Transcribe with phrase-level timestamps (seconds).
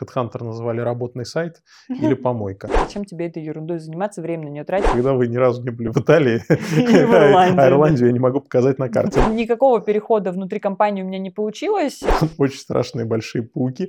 [0.00, 2.68] HeadHunter называли работный сайт или помойка.
[2.84, 4.90] Зачем тебе этой ерундой заниматься, временно не тратить?
[4.90, 8.88] Когда вы ни разу не были в Италии, а Ирландию я не могу показать на
[8.88, 9.20] карте.
[9.30, 12.02] Никакого перехода внутри компании у меня не получилось.
[12.38, 13.88] Очень страшные большие пауки,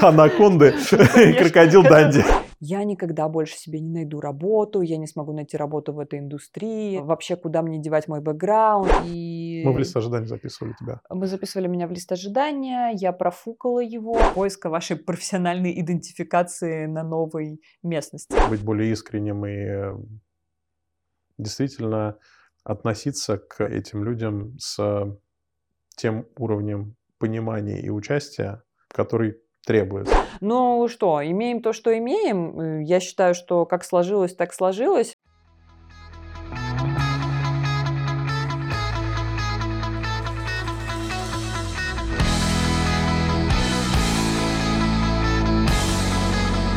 [0.00, 0.74] анаконды
[1.16, 2.24] и крокодил Данди.
[2.60, 6.98] Я никогда больше себе не найду работу, я не смогу найти работу в этой индустрии.
[6.98, 8.90] Вообще, куда мне девать мой бэкграунд?
[9.04, 9.62] И...
[9.64, 11.00] Мы в лист ожидания записывали тебя.
[11.10, 14.18] Мы записывали меня в лист ожидания, я профукала его.
[14.34, 18.34] Поиска вашей профессиональной идентификации на новой местности.
[18.48, 19.94] Быть более искренним и э,
[21.38, 22.18] действительно
[22.64, 24.78] относиться к этим людям с
[25.96, 29.36] тем уровнем понимания и участия, который
[29.66, 30.14] требуется.
[30.40, 32.58] Ну что, имеем то, что имеем.
[32.58, 35.16] Э, я считаю, что как сложилось, так сложилось.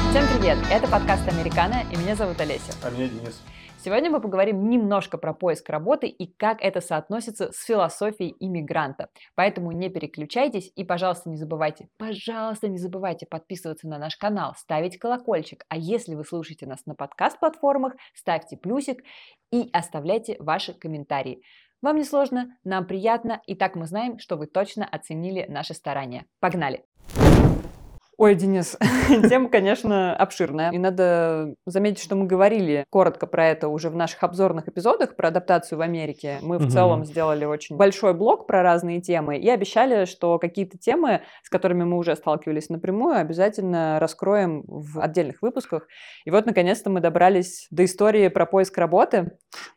[0.10, 0.58] Всем привет!
[0.72, 2.74] Это подкаст «Американо» и меня зовут Олеся.
[2.82, 3.40] А меня Денис.
[3.82, 9.08] Сегодня мы поговорим немножко про поиск работы и как это соотносится с философией иммигранта.
[9.36, 15.00] Поэтому не переключайтесь и, пожалуйста, не забывайте, пожалуйста, не забывайте подписываться на наш канал, ставить
[15.00, 15.64] колокольчик.
[15.70, 19.02] А если вы слушаете нас на подкаст-платформах, ставьте плюсик
[19.50, 21.42] и оставляйте ваши комментарии.
[21.82, 26.26] Вам не сложно, нам приятно, и так мы знаем, что вы точно оценили наши старания.
[26.42, 26.84] Погнали!
[28.20, 28.78] Ой, Денис,
[29.30, 30.72] тема, конечно, обширная.
[30.72, 35.30] И надо заметить, что мы говорили коротко про это уже в наших обзорных эпизодах про
[35.30, 36.40] адаптацию в Америке.
[36.42, 36.70] Мы в угу.
[36.70, 41.86] целом сделали очень большой блок про разные темы и обещали, что какие-то темы, с которыми
[41.86, 45.88] мы уже сталкивались напрямую, обязательно раскроем в отдельных выпусках.
[46.26, 49.32] И вот, наконец-то, мы добрались до истории про поиск работы.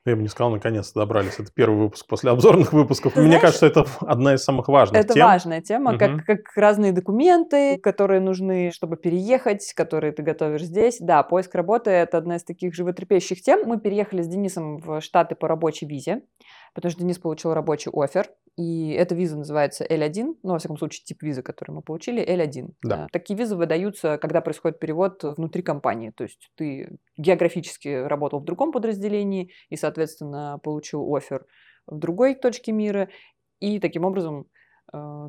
[0.04, 1.38] Я бы не сказал, наконец-то добрались.
[1.38, 3.12] Это первый выпуск после обзорных выпусков.
[3.12, 5.22] Ты Мне знаешь, кажется, это одна из самых важных это тем.
[5.22, 5.98] Это важная тема, угу.
[6.00, 10.98] как, как разные документы, которые нужны нужны, чтобы переехать, которые ты готовишь здесь.
[11.00, 13.68] Да, поиск работы– это одна из таких животрепещущих тем.
[13.68, 16.22] Мы переехали с Денисом в Штаты по рабочей визе,
[16.74, 21.04] потому что Денис получил рабочий офер, и эта виза называется L1, ну, во всяком случае,
[21.04, 22.72] тип визы, который мы получили, L1.
[22.82, 23.06] Да.
[23.12, 28.72] Такие визы выдаются, когда происходит перевод внутри компании, то есть ты географически работал в другом
[28.72, 31.44] подразделении и, соответственно, получил офер
[31.86, 33.08] в другой точке мира,
[33.60, 34.61] и таким образом Э,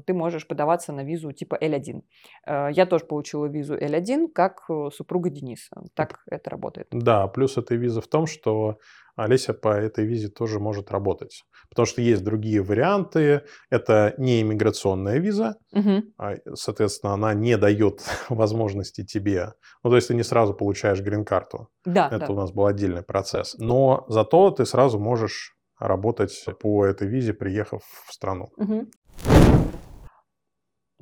[0.05, 2.01] ты можешь подаваться на визу типа L1.
[2.45, 5.83] Э, я тоже получила визу L1 как э, супруга Дениса.
[5.93, 6.87] Так это работает.
[6.91, 8.77] Да, плюс этой визы в том, что
[9.15, 11.43] Олеся по этой визе тоже может работать.
[11.69, 13.43] Потому что есть другие варианты.
[13.69, 15.55] Это не иммиграционная виза.
[15.71, 16.55] Угу.
[16.55, 19.53] Соответственно, она не дает возможности тебе...
[19.83, 21.67] Ну, то есть ты не сразу получаешь грин-карту.
[21.85, 22.33] Да, Это да.
[22.33, 23.55] у нас был отдельный процесс.
[23.59, 28.49] Но зато ты сразу можешь работать по этой визе, приехав в страну.
[28.57, 28.87] Угу.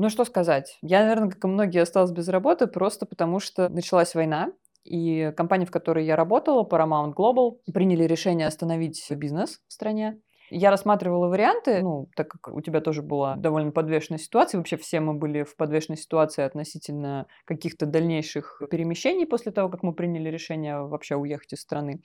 [0.02, 4.16] Ну что сказать, я, наверное, как и многие, осталась без работы просто потому, что началась
[4.16, 4.52] война,
[4.84, 10.20] и компания, в которой я работала, Paramount Global, приняли решение остановить бизнес в стране.
[10.50, 15.02] Я рассматривала варианты, ну, так как у тебя тоже была довольно подвешенная ситуация, вообще все
[15.02, 20.82] мы были в подвешенной ситуации относительно каких-то дальнейших перемещений после того, как мы приняли решение
[20.82, 22.02] вообще уехать из страны.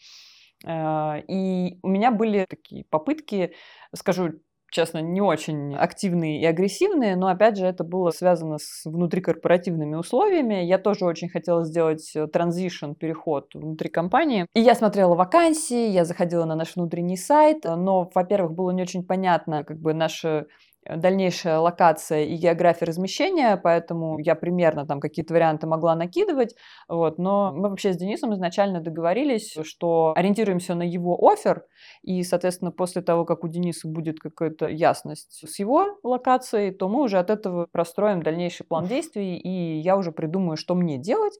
[0.66, 3.54] Э, и у меня были такие попытки,
[3.94, 4.34] скажу
[4.70, 10.64] честно, не очень активные и агрессивные, но, опять же, это было связано с внутрикорпоративными условиями.
[10.64, 14.46] Я тоже очень хотела сделать транзишн, переход внутри компании.
[14.54, 19.04] И я смотрела вакансии, я заходила на наш внутренний сайт, но, во-первых, было не очень
[19.04, 20.46] понятно, как бы наши
[20.88, 26.54] дальнейшая локация и география размещения, поэтому я примерно там какие-то варианты могла накидывать,
[26.88, 31.64] вот, но мы вообще с Денисом изначально договорились, что ориентируемся на его офер,
[32.02, 37.02] и, соответственно, после того, как у Дениса будет какая-то ясность с его локацией, то мы
[37.02, 41.34] уже от этого простроим дальнейший план действий, и я уже придумаю, что мне делать,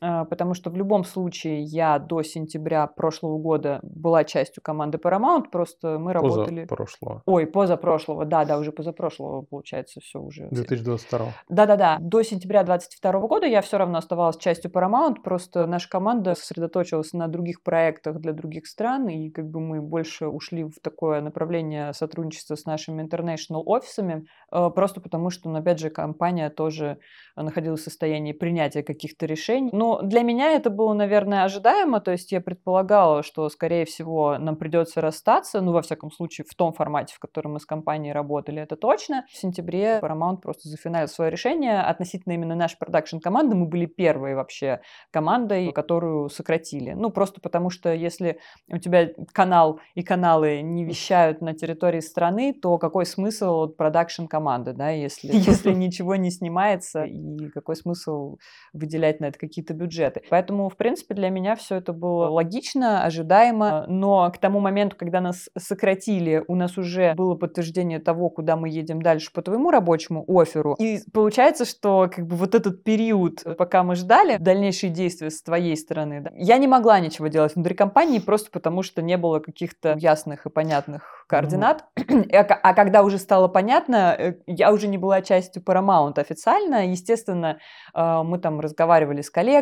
[0.00, 5.98] потому что в любом случае я до сентября прошлого года была частью команды Paramount, просто
[5.98, 6.64] мы работали...
[6.66, 7.22] прошлого.
[7.26, 10.48] Ой, позапрошлого, да-да, уже позапрошлого, получается, все уже.
[10.50, 11.26] 2022.
[11.48, 17.12] Да-да-да, до сентября 2022 года я все равно оставалась частью Paramount, просто наша команда сосредоточилась
[17.12, 21.92] на других проектах для других стран, и как бы мы больше ушли в такое направление
[21.92, 26.98] сотрудничества с нашими international офисами, э, просто потому что, ну, опять же, компания тоже
[27.36, 32.30] находилась в состоянии принятия каких-то решений, Ну, для меня это было, наверное, ожидаемо, то есть
[32.30, 37.14] я предполагала, что, скорее всего, нам придется расстаться, ну, во всяком случае, в том формате,
[37.16, 39.24] в котором мы с компанией работали, это точно.
[39.32, 43.56] В сентябре Paramount просто зафиналил свое решение относительно именно нашей продакшн-команды.
[43.56, 44.80] Мы были первой вообще
[45.10, 46.92] командой, которую сократили.
[46.92, 48.38] Ну, просто потому что если
[48.68, 54.90] у тебя канал и каналы не вещают на территории страны, то какой смысл продакшн-команды, да,
[54.90, 58.36] если, если ничего не снимается, и какой смысл
[58.72, 60.22] выделять на это какие-то бюджеты.
[60.28, 65.20] Поэтому, в принципе, для меня все это было логично, ожидаемо, но к тому моменту, когда
[65.20, 70.24] нас сократили, у нас уже было подтверждение того, куда мы едем дальше по твоему рабочему
[70.28, 70.74] оферу.
[70.78, 75.76] И получается, что как бы вот этот период, пока мы ждали дальнейшие действия с твоей
[75.76, 79.96] стороны, да, я не могла ничего делать внутри компании просто потому, что не было каких-то
[79.98, 81.84] ясных и понятных координат.
[82.14, 82.58] Mm-hmm.
[82.62, 86.86] А когда уже стало понятно, э, я уже не была частью Paramount официально.
[86.88, 87.58] Естественно,
[87.94, 89.53] э, мы там разговаривали с коллегами,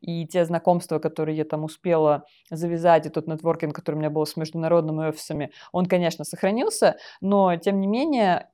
[0.00, 4.26] и те знакомства, которые я там успела завязать, и тот нетворкинг, который у меня был
[4.26, 8.48] с международными офисами, он, конечно, сохранился, но, тем не менее,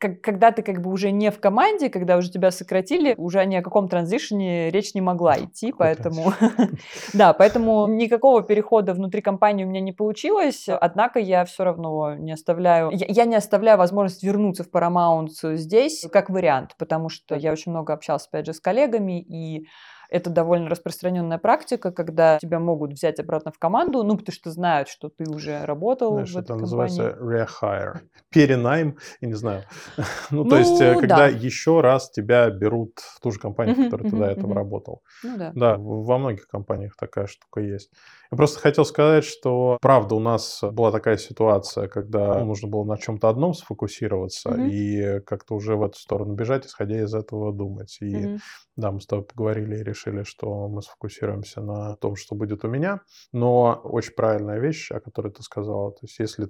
[0.00, 3.54] как, когда ты как бы уже не в команде, когда уже тебя сократили, уже ни
[3.54, 6.32] о каком транзишне речь не могла идти, поэтому...
[7.12, 12.32] Да, поэтому никакого перехода внутри компании у меня не получилось, однако я все равно не
[12.32, 12.90] оставляю...
[12.92, 17.92] Я не оставляю возможность вернуться в Paramount здесь как вариант, потому что я очень много
[17.92, 19.66] общалась, опять же, с коллегами, и
[20.08, 24.88] это довольно распространенная практика, когда тебя могут взять обратно в команду, ну, потому что знают,
[24.88, 26.98] что ты уже работал Знаешь, в этой это компании.
[26.98, 29.64] называется rehire, перенайм, я не знаю.
[30.30, 31.28] ну, то есть, э, ну, когда да.
[31.28, 35.02] еще раз тебя берут в ту же компанию, в которой ты до этого работал.
[35.22, 35.52] Ну, да.
[35.54, 37.90] Да, во многих компаниях такая штука есть.
[38.30, 42.98] Я просто хотел сказать, что, правда, у нас была такая ситуация, когда нужно было на
[42.98, 47.96] чем-то одном сфокусироваться и как-то уже в эту сторону бежать, исходя из этого думать.
[48.00, 48.38] И.
[48.76, 52.68] да, мы с тобой поговорили и решили, что мы сфокусируемся на том, что будет у
[52.68, 53.00] меня.
[53.32, 55.92] Но очень правильная вещь, о которой ты сказала.
[55.92, 56.48] То есть если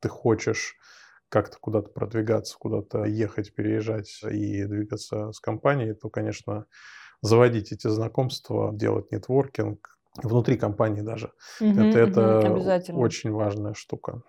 [0.00, 0.76] ты хочешь
[1.28, 6.66] как-то куда-то продвигаться, куда-то ехать, переезжать и двигаться с компанией, то, конечно,
[7.22, 11.32] заводить эти знакомства, делать нетворкинг, внутри компании даже.
[11.60, 14.22] Угу, это это очень важная штука.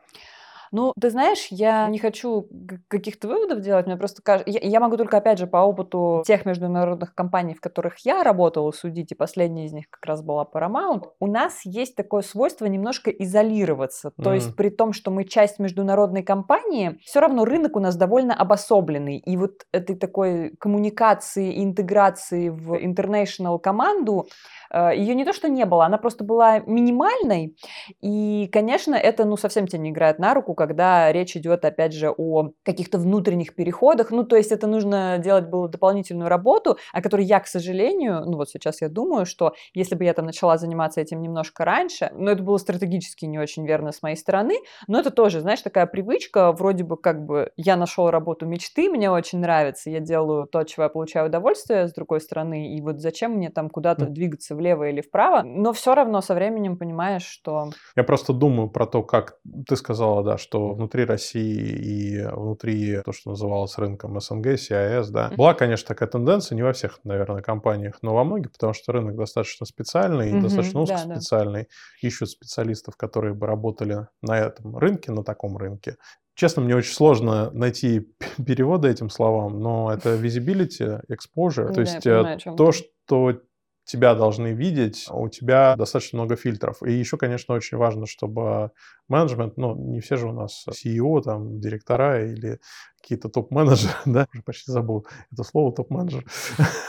[0.73, 2.49] Ну, ты знаешь, я не хочу
[2.87, 4.49] каких-то выводов делать, мне просто кажется...
[4.49, 8.71] Я, я могу только, опять же, по опыту тех международных компаний, в которых я работала,
[8.71, 13.11] судить, и последняя из них как раз была Paramount, у нас есть такое свойство немножко
[13.11, 14.07] изолироваться.
[14.07, 14.23] Mm-hmm.
[14.23, 18.33] То есть при том, что мы часть международной компании, все равно рынок у нас довольно
[18.33, 19.17] обособленный.
[19.17, 24.27] И вот этой такой коммуникации, интеграции в international команду,
[24.71, 27.55] э, ее не то, что не было, она просто была минимальной.
[28.01, 32.09] И, конечно, это, ну, совсем тебе не играет на руку, когда речь идет, опять же,
[32.09, 34.11] о каких-то внутренних переходах.
[34.11, 38.37] Ну, то есть это нужно делать было дополнительную работу, о которой я, к сожалению, ну
[38.37, 42.31] вот сейчас я думаю, что если бы я там начала заниматься этим немножко раньше, ну,
[42.31, 44.55] это было стратегически не очень верно с моей стороны,
[44.87, 49.11] но это тоже, знаешь, такая привычка, вроде бы как бы я нашел работу мечты, мне
[49.11, 53.33] очень нравится, я делаю то, чего я получаю удовольствие, с другой стороны, и вот зачем
[53.33, 57.69] мне там куда-то двигаться влево или вправо, но все равно со временем понимаешь, что...
[57.95, 59.37] Я просто думаю про то, как
[59.67, 65.09] ты сказала, да, что что внутри России и внутри то, что называлось рынком СНГ, CIS,
[65.09, 68.91] да, была, конечно, такая тенденция, не во всех, наверное, компаниях, но во многих, потому что
[68.91, 72.07] рынок достаточно специальный, mm-hmm, достаточно узкоспециальный, да, да.
[72.07, 75.97] ищут специалистов, которые бы работали на этом рынке, на таком рынке.
[76.35, 78.13] Честно, мне очень сложно найти
[78.45, 83.39] переводы этим словам, но это visibility, exposure, то есть э, то, что
[83.85, 86.81] тебя должны видеть, у тебя достаточно много фильтров.
[86.83, 88.71] И еще, конечно, очень важно, чтобы
[89.09, 92.59] менеджмент, ну, не все же у нас CEO, там, директора или
[93.01, 96.25] какие-то топ-менеджеры, да, уже почти забыл это слово топ-менеджер,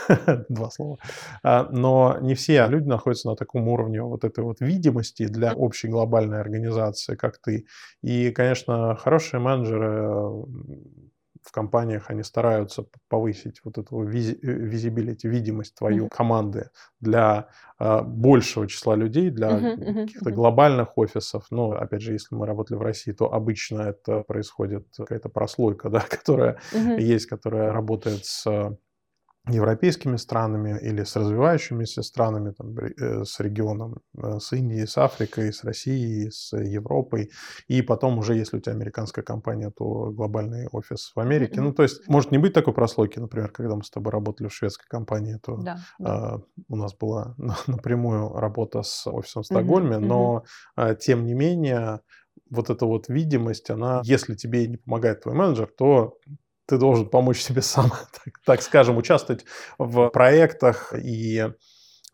[0.49, 0.99] два слова,
[1.43, 5.89] а, но не все люди находятся на таком уровне вот этой вот видимости для общей
[5.89, 7.67] глобальной организации, как ты.
[8.03, 10.45] И, конечно, хорошие менеджеры
[11.45, 16.17] в компаниях они стараются повысить вот эту визибилити, видимость твою mm-hmm.
[16.17, 16.71] команды
[17.01, 17.49] для
[17.79, 20.07] э, большего числа людей, для mm-hmm.
[20.07, 21.47] каких-то глобальных офисов.
[21.51, 26.01] Но, опять же, если мы работали в России, то обычно это происходит какая-то прослойка, да,
[26.01, 27.01] которая mm-hmm.
[27.01, 28.77] есть, которая работает с
[29.51, 35.53] европейскими странами или с развивающимися странами, там, э, с регионом, э, с Индией, с Африкой,
[35.53, 37.31] с Россией, с Европой.
[37.69, 41.61] И потом уже, если у тебя американская компания, то глобальный офис в Америке.
[41.61, 41.65] Mm-hmm.
[41.65, 44.55] Ну, то есть может не быть такой прослойки, например, когда мы с тобой работали в
[44.55, 46.37] шведской компании, то да, да.
[46.37, 47.35] Э, у нас была
[47.67, 50.07] напрямую работа с офисом в Стокгольме, mm-hmm.
[50.07, 50.45] но
[50.77, 52.01] э, тем не менее
[52.51, 56.17] вот эта вот видимость, она, если тебе не помогает твой менеджер, то
[56.67, 57.91] ты должен помочь себе сам,
[58.25, 59.45] так, так скажем, участвовать
[59.79, 60.95] в проектах.
[60.97, 61.51] И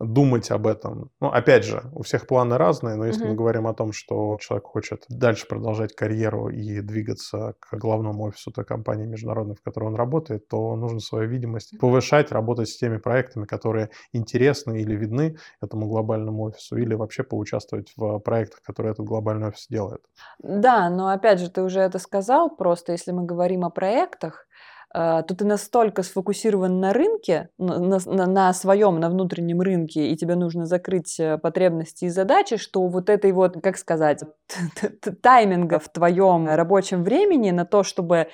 [0.01, 1.11] думать об этом.
[1.19, 3.27] Ну, опять же, у всех планы разные, но если Мгм.
[3.27, 8.51] мы говорим о том, что человек хочет дальше продолжать карьеру и двигаться к главному офису
[8.51, 12.97] той компании международной, в которой он работает, то нужно свою видимость повышать, работать с теми
[12.97, 19.05] проектами, которые интересны или видны этому глобальному офису, или вообще поучаствовать в проектах, которые этот
[19.05, 20.01] глобальный офис делает.
[20.39, 24.47] Да, но опять же, ты уже это сказал, просто если мы говорим о проектах,
[24.93, 30.35] то ты настолько сфокусирован на рынке, на, на, на своем, на внутреннем рынке, и тебе
[30.35, 34.23] нужно закрыть э, потребности и задачи, что вот этой вот, как сказать,
[35.21, 38.27] тайминга в твоем рабочем времени на то, чтобы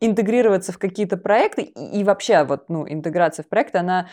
[0.00, 4.08] интегрироваться в какие-то проекты и, вообще вот ну интеграция в проекты она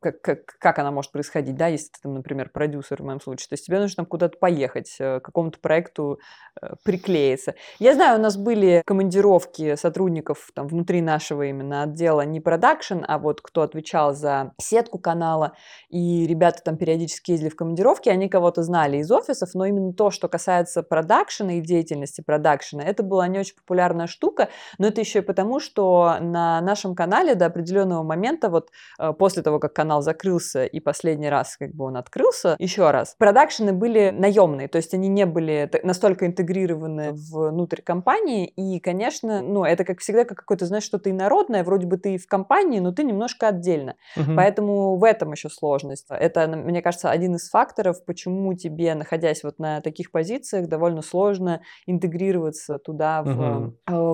[0.00, 3.48] как, как, как она может происходить да если ты там например продюсер в моем случае.
[3.48, 6.20] То есть тебе нужно там куда-то поехать э, к какому-то проекту
[6.60, 7.56] э, приклеиться.
[7.80, 13.18] Я знаю у нас были командировки сотрудников там внутри нашего именно отдела не продакшн а
[13.18, 15.56] вот кто отвечал за сетку канала
[15.88, 20.10] и ребята там периодически ездили в командировки они кого-то знали из офисов но именно то
[20.10, 24.48] что касается продакшена и деятельности продакшена это была не очень популярная штука
[24.78, 29.58] но это еще потому, что на нашем канале до определенного момента, вот э, после того,
[29.58, 34.68] как канал закрылся и последний раз как бы он открылся, еще раз, продакшены были наемные,
[34.68, 40.24] то есть они не были настолько интегрированы внутрь компании, и, конечно, ну, это, как всегда,
[40.24, 43.96] как какое-то, знаешь, что-то инородное, вроде бы ты в компании, но ты немножко отдельно.
[44.16, 44.36] Мгм.
[44.36, 46.06] Поэтому в этом еще сложность.
[46.10, 51.62] Это, мне кажется, один из факторов, почему тебе, находясь вот на таких позициях, довольно сложно
[51.86, 53.76] интегрироваться туда, в, Мгм.
[53.86, 54.12] э,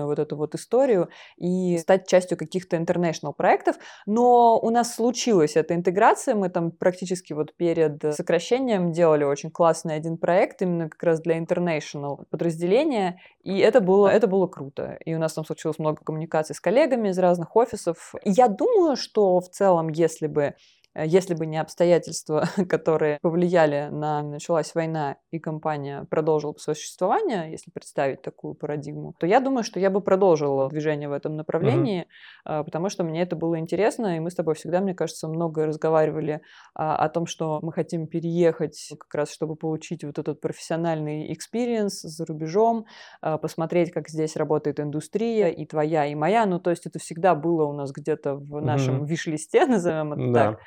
[0.00, 3.76] корпоративную вот эту вот историю и стать частью каких-то international проектов.
[4.06, 9.96] Но у нас случилась эта интеграция, мы там практически вот перед сокращением делали очень классный
[9.96, 14.98] один проект именно как раз для international подразделения, и это было, это было круто.
[15.04, 18.14] И у нас там случилось много коммуникаций с коллегами из разных офисов.
[18.24, 20.54] Я думаю, что в целом, если бы
[20.94, 27.70] если бы не обстоятельства, которые повлияли на началась война и компания продолжила свое существование, если
[27.70, 32.06] представить такую парадигму, то я думаю, что я бы продолжила движение в этом направлении,
[32.44, 35.66] а, потому что мне это было интересно, и мы с тобой всегда, мне кажется, много
[35.66, 36.42] разговаривали
[36.74, 42.00] а, о том, что мы хотим переехать как раз, чтобы получить вот этот профессиональный experience
[42.02, 42.86] за рубежом,
[43.20, 46.46] а, посмотреть, как здесь работает индустрия, и твоя, и моя.
[46.46, 49.04] Ну, то есть это всегда было у нас где-то в нашем Мгм.
[49.04, 50.50] виш-листе, назовем это Да.
[50.50, 50.58] так.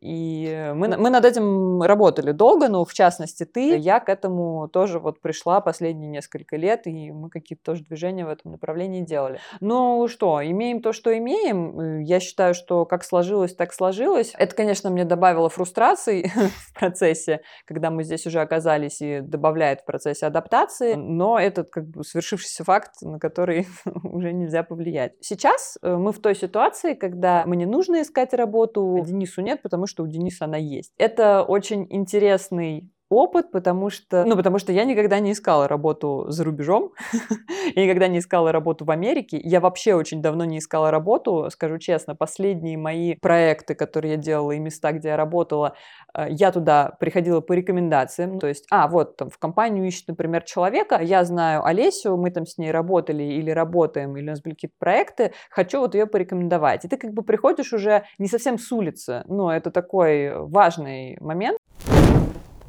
[0.00, 4.98] И мы, мы над этим работали долго, но в частности ты, я к этому тоже
[4.98, 9.40] вот пришла последние несколько лет, и мы какие-то тоже движения в этом направлении делали.
[9.60, 11.80] Ну что, имеем то, что имеем.
[11.80, 14.34] Э, Я считаю, что как сложилось, так сложилось.
[14.36, 16.30] Это, конечно, мне добавило фрустраций
[16.70, 21.86] в процессе, когда мы здесь уже оказались, и добавляет в процессе адаптации, но это как
[21.88, 23.66] бы свершившийся факт, на который
[24.04, 25.12] уже нельзя повлиять.
[25.20, 29.83] Сейчас э, мы в той ситуации, когда мне нужно искать работу, а Денису нет, потому
[29.86, 30.92] что у Дениса она есть.
[30.98, 36.44] Это очень интересный опыт, потому что, ну, потому что я никогда не искала работу за
[36.44, 36.92] рубежом,
[37.74, 41.78] я никогда не искала работу в Америке, я вообще очень давно не искала работу, скажу
[41.78, 45.74] честно, последние мои проекты, которые я делала и места, где я работала,
[46.14, 50.42] э, я туда приходила по рекомендациям, то есть, а, вот там в компанию ищет, например,
[50.42, 54.54] человека, я знаю Олесю, мы там с ней работали или работаем, или у нас были
[54.54, 56.84] какие-то проекты, хочу вот ее порекомендовать.
[56.84, 61.58] И ты как бы приходишь уже не совсем с улицы, но это такой важный момент.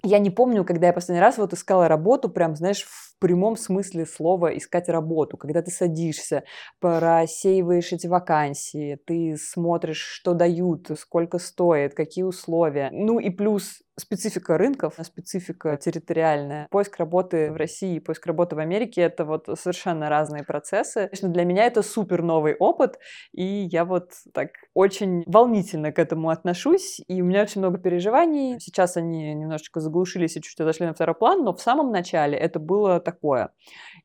[0.07, 4.05] Я не помню, когда я последний раз вот искала работу, прям, знаешь, в прямом смысле
[4.05, 6.43] слова искать работу, когда ты садишься,
[6.79, 12.89] просеиваешь эти вакансии, ты смотришь, что дают, сколько стоит, какие условия.
[12.91, 16.67] Ну и плюс специфика рынков, специфика территориальная.
[16.69, 21.07] Поиск работы в России поиск работы в Америке— это вот совершенно разные процессы.
[21.07, 22.99] Конечно, для меня это супер новый опыт,
[23.31, 28.59] и я вот так очень волнительно к этому отношусь, и у меня очень много переживаний.
[28.59, 32.59] Сейчас они немножечко заглушились и чуть отошли на второй план, но в самом начале это
[32.59, 33.51] было такое.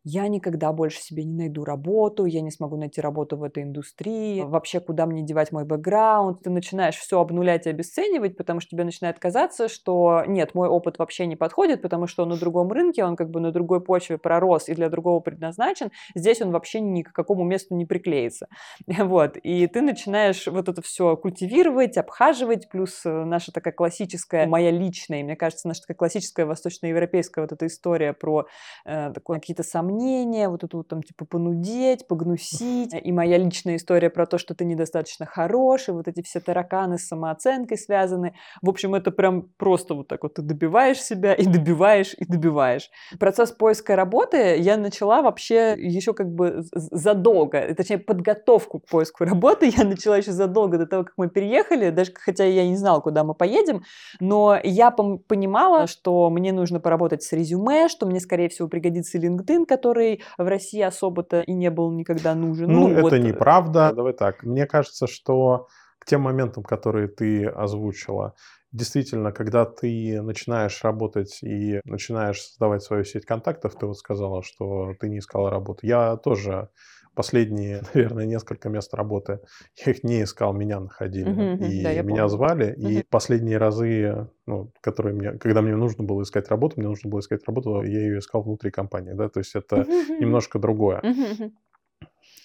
[0.04, 4.42] Я никогда больше себе не найду работу, я не смогу найти работу в этой индустрии,
[4.42, 6.42] вообще куда мне девать мой бэкграунд.
[6.42, 9.79] Ты начинаешь все обнулять и обесценивать, потому что тебе начинает казаться, что
[10.26, 13.40] нет, мой опыт вообще не подходит, потому что он на другом рынке, он как бы
[13.40, 15.90] на другой почве пророс и для другого предназначен.
[16.14, 18.48] Здесь он вообще ни к какому месту не приклеится.
[19.10, 19.36] Вот.
[19.42, 25.20] И ты начинаешь вот это все культивировать, обхаживать, плюс э, наша такая классическая, моя личная,
[25.20, 28.46] и мне кажется, наша такая классическая восточноевропейская вот эта история про
[28.84, 34.26] э, какие-то сомнения, вот эту вот там типа понудеть, погнусить, и моя личная история про
[34.26, 38.34] то, что ты недостаточно хороший, вот эти все тараканы с самооценкой связаны.
[38.62, 42.90] В общем, это прям просто вот так вот ты добиваешь себя и добиваешь, и добиваешь.
[43.20, 49.72] Процесс поиска работы я начала вообще еще как бы задолго, точнее, подготовку к поиску работы
[49.76, 53.22] я начала еще задолго до того, как мы переехали, даже хотя я не знала, куда
[53.22, 53.84] мы поедем,
[54.18, 59.66] но я понимала, что мне нужно поработать с резюме, что мне, скорее всего, пригодится LinkedIn,
[59.66, 62.72] который в России особо-то и не был никогда нужен.
[62.72, 63.12] Ну, ну это вот.
[63.12, 63.92] неправда.
[63.94, 64.42] Давай так.
[64.42, 65.68] Мне кажется, что
[66.00, 68.34] к тем моментам, которые ты озвучила,
[68.72, 74.94] действительно, когда ты начинаешь работать и начинаешь создавать свою сеть контактов, ты вот сказала, что
[74.98, 75.86] ты не искала работу.
[75.86, 76.68] Я тоже
[77.14, 79.40] последние, наверное, несколько мест работы,
[79.84, 81.30] я их не искал, меня находили.
[81.30, 82.28] Uh-huh, и да, меня помню.
[82.28, 82.76] звали.
[82.76, 82.90] Uh-huh.
[82.90, 87.20] И последние разы, ну, которые мне, когда мне нужно было искать работу, мне нужно было
[87.20, 89.84] искать работу, я ее искал внутри компании, да, то есть это
[90.18, 91.00] немножко другое.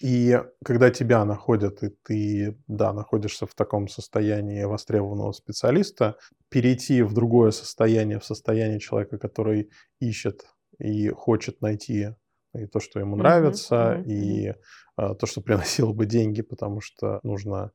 [0.02, 6.18] И когда тебя находят, и ты, да, находишься в таком состоянии востребованного специалиста,
[6.50, 10.46] перейти в другое состояние, в состояние человека, который ищет
[10.80, 12.10] и хочет найти
[12.54, 14.04] и то, что ему нравится, mm-hmm.
[14.06, 14.54] и
[14.96, 17.72] а, то, что приносило бы деньги, потому что нужно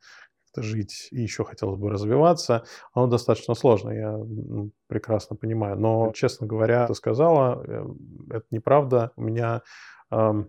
[0.50, 4.18] как-то жить и еще хотелось бы развиваться, оно достаточно сложно, я
[4.88, 5.78] прекрасно понимаю.
[5.78, 7.84] Но, честно говоря, ты сказала, э,
[8.30, 9.12] это неправда.
[9.16, 9.62] У меня,
[10.10, 10.44] э,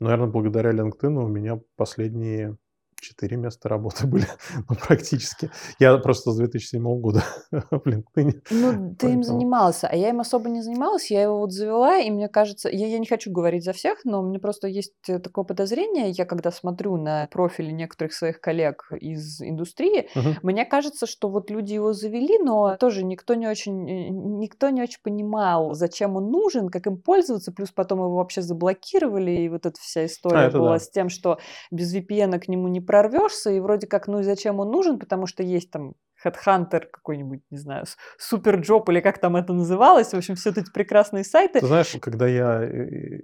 [0.00, 2.56] наверное, благодаря LinkedIn у меня последние
[3.00, 4.26] четыре места работы были,
[4.68, 5.50] ну, практически.
[5.78, 8.42] Я просто с 2007 года в LinkedIn.
[8.50, 11.10] Ну, ты им занимался, а я им особо не занималась.
[11.10, 14.22] Я его вот завела, и мне кажется, я, я не хочу говорить за всех, но
[14.22, 19.40] мне просто есть э, такое подозрение, я когда смотрю на профили некоторых своих коллег из
[19.40, 20.38] индустрии, uh-huh.
[20.42, 24.82] мне кажется, что вот люди его завели, но тоже никто не очень, э, никто не
[24.82, 29.66] очень понимал, зачем он нужен, как им пользоваться, плюс потом его вообще заблокировали, и вот
[29.66, 30.78] эта вся история а, была да.
[30.78, 31.38] с тем, что
[31.70, 35.26] без VPN к нему не прорвешься, и вроде как, ну и зачем он нужен, потому
[35.26, 35.92] что есть там
[36.24, 37.84] Headhunter какой-нибудь, не знаю,
[38.18, 41.60] SuperJob или как там это называлось, в общем, все эти прекрасные сайты.
[41.60, 43.18] Ты знаешь, когда я э, э,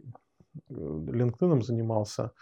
[0.68, 2.32] LinkedIn занимался,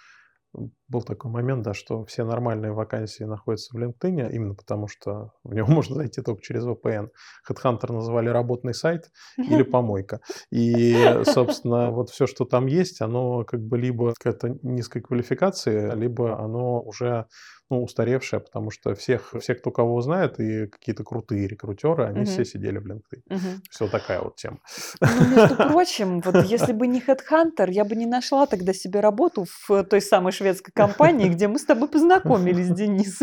[0.89, 5.55] был такой момент, да, что все нормальные вакансии находятся в LinkedIn, именно потому что в
[5.55, 7.09] него можно зайти только через VPN.
[7.49, 10.21] Headhunter называли работный сайт или помойка.
[10.51, 10.95] И,
[11.25, 16.81] собственно, вот все, что там есть, оно как бы либо какая-то низкой квалификации, либо оно
[16.83, 17.27] уже
[17.73, 22.27] ну, устаревшее, потому что всех, все, кто кого знает, и какие-то крутые рекрутеры, они угу.
[22.27, 23.23] все сидели в LinkedIn.
[23.31, 23.63] Угу.
[23.71, 24.59] Все такая вот тема.
[25.01, 29.47] Ну, между прочим, вот если бы не Headhunter, я бы не нашла тогда себе работу
[29.67, 33.21] в той самой шведской компании, где мы с тобой познакомились, Денис.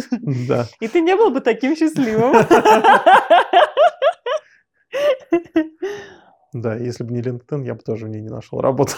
[0.48, 0.66] Да.
[0.80, 2.36] И ты не был бы таким счастливым.
[6.52, 8.94] Да, если бы не LinkedIn, я бы тоже в ней не нашел работу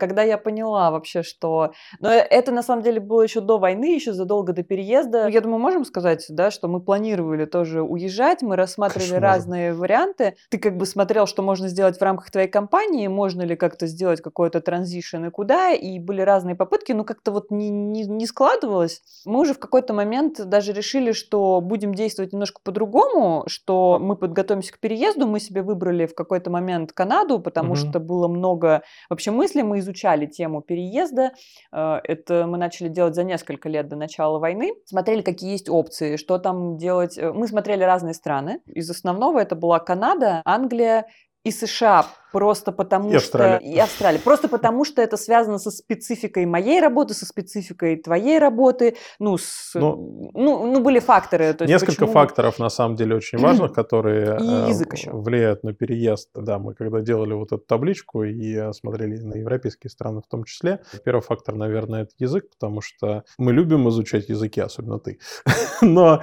[0.00, 1.72] когда я поняла вообще, что...
[2.00, 5.28] Но это на самом деле было еще до войны, еще задолго до переезда.
[5.28, 10.36] Я думаю, можем сказать, да, что мы планировали тоже уезжать, мы рассматривали Конечно, разные варианты.
[10.48, 14.22] Ты как бы смотрел, что можно сделать в рамках твоей компании, можно ли как-то сделать
[14.22, 19.02] какой-то транзишн и куда, и были разные попытки, но как-то вот не, не, не складывалось.
[19.26, 24.72] Мы уже в какой-то момент даже решили, что будем действовать немножко по-другому, что мы подготовимся
[24.72, 27.76] к переезду, мы себе выбрали в какой-то момент Канаду, потому угу.
[27.76, 31.32] что было много вообще мыслей, мы изучали тему переезда.
[31.72, 34.72] Э, это мы начали делать за несколько лет до начала войны.
[34.86, 37.18] Смотрели, какие есть опции, что там делать.
[37.18, 38.60] Э, мы смотрели разные страны.
[38.66, 41.06] Из основного это была Канада, Англия
[41.44, 43.56] и США просто потому и что...
[43.56, 44.18] И Австралия.
[44.18, 48.96] Просто потому что это связано со спецификой моей работы, со спецификой твоей работы.
[49.18, 49.72] Ну, с...
[49.74, 51.52] ну, ну, ну были факторы.
[51.54, 52.12] То есть несколько почему...
[52.12, 56.30] факторов, на самом деле, очень важных, которые э, влияют на переезд.
[56.34, 60.82] Да, мы когда делали вот эту табличку и смотрели на европейские страны в том числе,
[61.04, 65.18] первый фактор, наверное, это язык, потому что мы любим изучать языки, особенно ты.
[65.82, 66.22] Но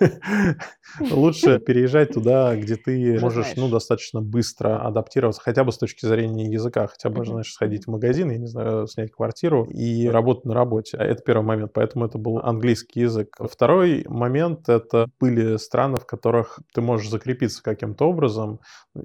[1.00, 6.06] лучше переезжать туда, где ты можешь ну, достаточно быстро адаптироваться адаптироваться хотя бы с точки
[6.06, 10.44] зрения языка, хотя бы, знаешь, сходить в магазин, я не знаю, снять квартиру и работать
[10.44, 10.96] на работе.
[10.98, 13.36] А это первый момент, поэтому это был английский язык.
[13.38, 18.60] Второй момент— это были страны, в которых ты можешь закрепиться каким-то образом,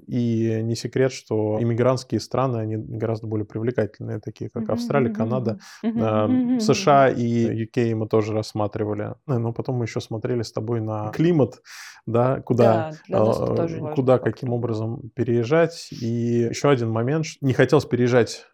[0.06, 6.28] и не секрет, что иммигрантские страны, они гораздо более привлекательные, такие как Австралия, Канада, а,
[6.60, 9.14] США и UK мы тоже рассматривали.
[9.26, 11.62] Ну, но потом мы еще смотрели с тобой на климат,
[12.06, 15.88] да, куда, да, куда каким образом переезжать.
[15.92, 18.46] И еще один момент, не хотелось переезжать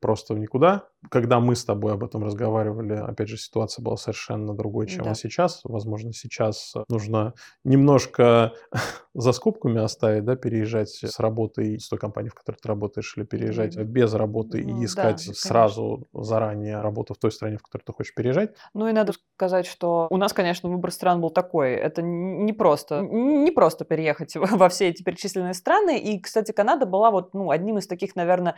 [0.00, 0.84] просто в никуда.
[1.10, 5.14] Когда мы с тобой об этом разговаривали, опять же, ситуация была совершенно другой, чем да.
[5.14, 5.60] сейчас.
[5.64, 7.34] Возможно, сейчас нужно
[7.64, 8.52] немножко
[9.14, 13.24] за скобками оставить, да, переезжать с работы с той компании, в которой ты работаешь, или
[13.24, 17.82] переезжать без работы ну, и искать да, сразу заранее работу в той стране, в которой
[17.82, 18.54] ты хочешь переезжать.
[18.74, 21.72] Ну и надо сказать, что у нас, конечно, выбор стран был такой.
[21.72, 25.98] Это не просто, не просто переехать во все эти перечисленные страны.
[25.98, 28.56] И, кстати, Канада была вот ну, одним из таких, наверное,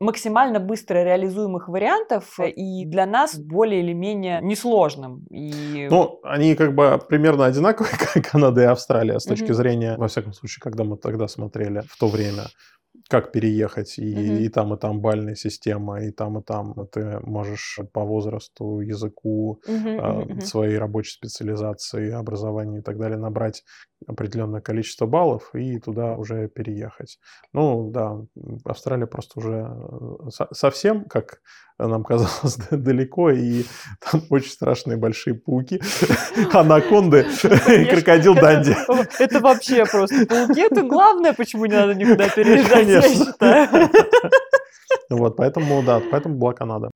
[0.00, 5.24] максимально быстро реализуемых вариантов и для нас более или менее несложным.
[5.30, 5.88] И...
[5.90, 9.54] Ну, они как бы примерно одинаковые, как Канада и Австралия, с точки mm-hmm.
[9.54, 12.44] зрения, во всяком случае, когда мы тогда смотрели в то время
[13.08, 14.38] как переехать, и, mm-hmm.
[14.42, 19.60] и там, и там бальная система, и там, и там ты можешь по возрасту, языку,
[19.66, 20.38] mm-hmm.
[20.38, 23.64] э, своей рабочей специализации, образованию и так далее набрать
[24.06, 27.18] определенное количество баллов и туда уже переехать.
[27.52, 28.16] Ну да,
[28.64, 31.40] Австралия просто уже э, совсем, как
[31.78, 33.64] нам казалось, далеко, и
[34.00, 35.80] там очень страшные большие пауки,
[36.52, 37.26] анаконды
[37.68, 38.76] и крокодил Данди.
[39.18, 43.90] Это вообще просто пауки, это главное, почему не надо никуда переезжать, считаю.
[45.08, 46.90] Вот, поэтому, да, поэтому была Канада.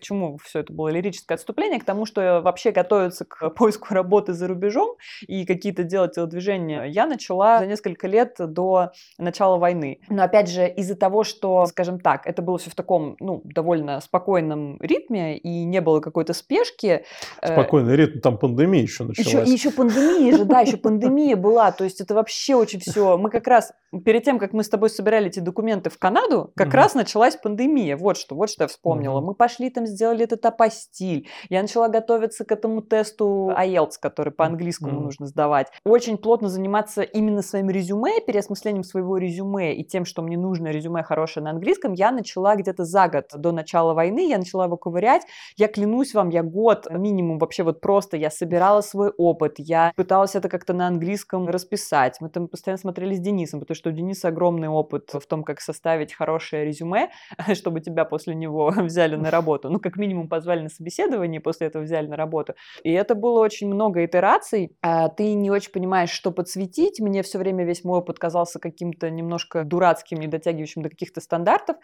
[0.00, 1.78] К чему все это было лирическое отступление?
[1.78, 7.06] К тому, что вообще готовиться к поиску работы за рубежом и какие-то делать телодвижения я
[7.06, 10.00] начала за несколько лет до начала войны.
[10.08, 14.00] Но опять же, из-за того, что, скажем так, это было все в таком, ну, довольно
[14.00, 17.04] спокойном ритме и не было какой-то спешки.
[17.42, 19.46] Э, Спокойный ритм, там пандемия еще началась.
[19.46, 21.72] Еще, еще пандемия же, да, еще пандемия была.
[21.72, 23.18] То есть это вообще очень все.
[23.18, 23.72] Мы как раз
[24.04, 27.96] перед тем, как мы с тобой собирали эти документы в Канаду, как раз началась пандемия.
[27.96, 29.20] Вот что, вот что я вспомнила.
[29.20, 31.28] Мы пошли там сделали этот апостиль.
[31.48, 35.04] Я начала готовиться к этому тесту IELTS, который по-английскому mm-hmm.
[35.04, 35.68] нужно сдавать.
[35.84, 41.02] Очень плотно заниматься именно своим резюме, переосмыслением своего резюме и тем, что мне нужно резюме
[41.02, 45.22] хорошее на английском, я начала где-то за год до начала войны, я начала его ковырять.
[45.56, 50.34] Я клянусь вам, я год минимум вообще вот просто, я собирала свой опыт, я пыталась
[50.34, 52.16] это как-то на английском расписать.
[52.20, 55.60] Мы там постоянно смотрели с Денисом, потому что у Дениса огромный опыт в том, как
[55.60, 57.10] составить хорошее резюме,
[57.54, 59.70] чтобы тебя после него взяли на работу.
[59.70, 62.54] Ну, как минимум позвали на собеседование, после этого взяли на работу.
[62.82, 64.76] И это было очень много итераций.
[64.82, 67.00] А ты не очень понимаешь, что подсветить.
[67.00, 71.76] Мне все время весь мой опыт казался каким-то немножко дурацким, не дотягивающим до каких-то стандартов.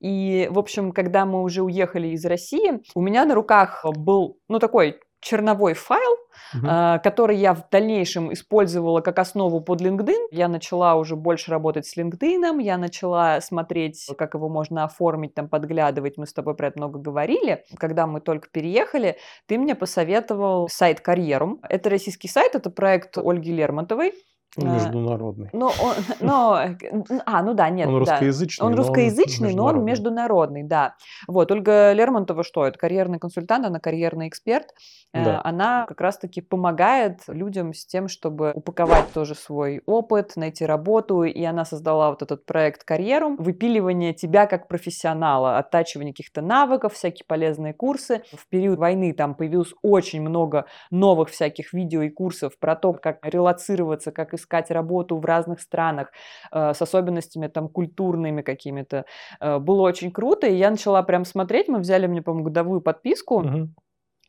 [0.00, 4.58] И, в общем, когда мы уже уехали из России, у меня на руках был, ну,
[4.58, 6.16] такой черновой файл,
[6.54, 7.00] uh-huh.
[7.00, 10.28] который я в дальнейшем использовала как основу под LinkedIn.
[10.30, 15.48] Я начала уже больше работать с LinkedIn, я начала смотреть, как его можно оформить, там
[15.48, 16.18] подглядывать.
[16.18, 17.64] Мы с тобой про это много говорили.
[17.78, 21.60] Когда мы только переехали, ты мне посоветовал сайт Карьерум.
[21.68, 24.12] Это российский сайт, это проект Ольги Лермонтовой.
[24.58, 25.48] А, международный.
[25.52, 26.60] Но, он, но,
[27.24, 27.88] а, ну да, нет.
[27.88, 28.66] Он русскоязычный.
[28.66, 30.94] Он русскоязычный, но он, но он международный, да.
[31.26, 32.66] Вот, Ольга Лермонтова что?
[32.66, 34.74] Это карьерный консультант, она карьерный эксперт.
[35.14, 35.40] Э, да.
[35.42, 41.22] Она как раз-таки помогает людям с тем, чтобы упаковать тоже свой опыт, найти работу.
[41.22, 47.24] И она создала вот этот проект «Карьеру», выпиливание тебя как профессионала, оттачивание каких-то навыков, всякие
[47.26, 48.22] полезные курсы.
[48.32, 53.18] В период войны там появилось очень много новых всяких видео и курсов про то, как
[53.22, 56.12] релацироваться, как искать работу в разных странах
[56.52, 59.04] э, с особенностями там культурными какими-то.
[59.40, 61.68] Э, было очень круто, и я начала прям смотреть.
[61.68, 63.40] Мы взяли мне, по-моему, годовую подписку.
[63.40, 63.68] Угу.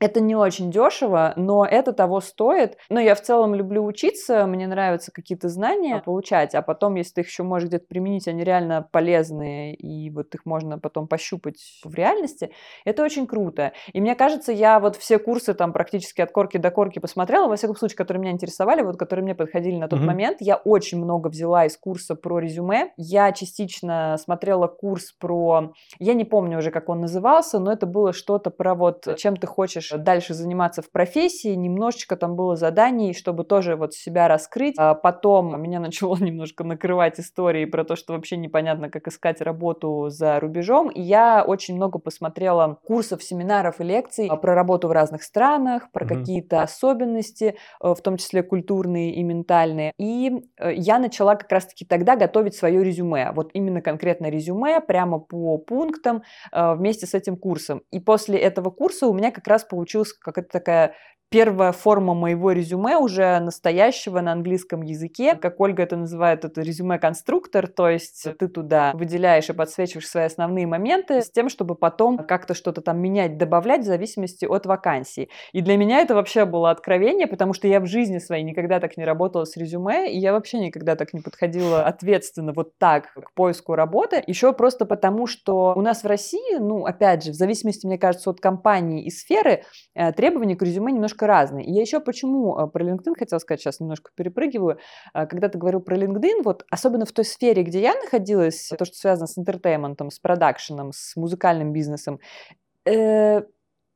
[0.03, 2.77] Это не очень дешево, но это того стоит.
[2.89, 7.21] Но я в целом люблю учиться, мне нравятся какие-то знания получать, а потом, если ты
[7.21, 11.95] их еще можешь где-то применить, они реально полезные, и вот их можно потом пощупать в
[11.95, 12.51] реальности,
[12.83, 13.71] это очень круто.
[13.93, 17.55] И мне кажется, я вот все курсы там практически от корки до корки посмотрела, во
[17.55, 20.03] всяком случае, которые меня интересовали, вот которые мне подходили на тот mm-hmm.
[20.03, 20.37] момент.
[20.41, 22.91] Я очень много взяла из курса про резюме.
[22.97, 25.71] Я частично смотрела курс про...
[25.97, 29.47] Я не помню уже, как он назывался, но это было что-то про вот чем ты
[29.47, 34.75] хочешь дальше заниматься в профессии, немножечко там было заданий, чтобы тоже вот себя раскрыть.
[34.77, 40.09] А потом меня начало немножко накрывать истории про то, что вообще непонятно, как искать работу
[40.09, 40.89] за рубежом.
[40.89, 45.91] И я очень много посмотрела курсов, семинаров и лекций а, про работу в разных странах,
[45.91, 46.19] про mm-hmm.
[46.19, 49.93] какие-то особенности, э, в том числе культурные и ментальные.
[49.97, 53.31] И э, я начала как раз-таки тогда готовить свое резюме.
[53.33, 57.81] Вот именно конкретно резюме, прямо по пунктам э, вместе с этим курсом.
[57.91, 60.95] И после этого курса у меня как раз получилась какая-то такая
[61.33, 65.33] первая форма моего резюме уже настоящего на английском языке.
[65.33, 70.67] Как Ольга это называет, это резюме-конструктор, то есть ты туда выделяешь и подсвечиваешь свои основные
[70.67, 75.29] моменты с тем, чтобы потом как-то что-то там менять, добавлять в зависимости от вакансии.
[75.53, 78.95] И для меня это вообще было откровение, потому что я в жизни своей никогда так
[78.95, 83.33] не работала с резюме, и я вообще никогда так не подходила ответственно вот так к
[83.33, 84.23] поиску работы.
[84.27, 88.29] Еще просто потому, что у нас в России, ну, опять же, в зависимости, мне кажется,
[88.29, 89.63] от компании и сферы,
[89.95, 91.65] э, требования к резюме немножко разные.
[91.65, 94.79] И я еще почему э, про LinkedIn хотела сказать, сейчас немножко перепрыгиваю.
[95.13, 98.85] Э, когда ты говорил про LinkedIn, вот особенно в той сфере, где я находилась, то,
[98.85, 102.19] что связано с интертейментом, с продакшеном, с музыкальным бизнесом,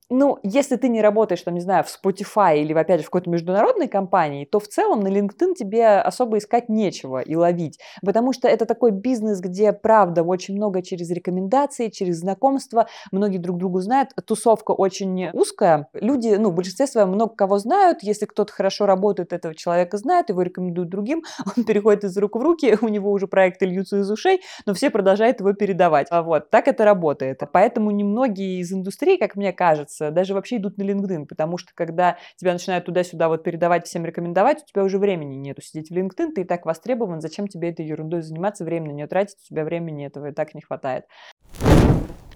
[0.10, 3.30] ну, если ты не работаешь, там, не знаю, в Spotify или, опять же, в какой-то
[3.30, 8.48] международной компании, то в целом на LinkedIn тебе особо искать нечего и ловить, потому что
[8.48, 14.12] это такой бизнес, где, правда, очень много через рекомендации, через знакомства, многие друг другу знают,
[14.26, 19.34] тусовка очень узкая, люди, ну, в большинстве своем много кого знают, если кто-то хорошо работает,
[19.34, 21.24] этого человека знают, его рекомендуют другим,
[21.58, 24.90] он переходит из рук в руки, у него уже проекты льются из ушей, но все
[24.90, 26.08] продолжают его передавать.
[26.10, 27.42] А вот, так это работает.
[27.52, 32.18] Поэтому немногие из индустрии, как мне кажется, даже вообще идут на LinkedIn, потому что когда
[32.38, 36.34] тебя начинают туда-сюда вот передавать, всем рекомендовать, у тебя уже времени нету сидеть в LinkedIn,
[36.34, 40.06] ты и так востребован, зачем тебе этой ерундой заниматься, времени не тратить, у тебя времени
[40.06, 41.06] этого и так не хватает.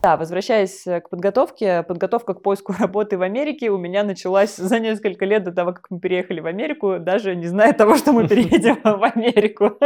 [0.01, 5.25] Да, возвращаясь к подготовке, подготовка к поиску работы в Америке у меня началась за несколько
[5.25, 8.79] лет до того, как мы переехали в Америку, даже не зная того, что мы переедем
[8.83, 9.77] в Америку.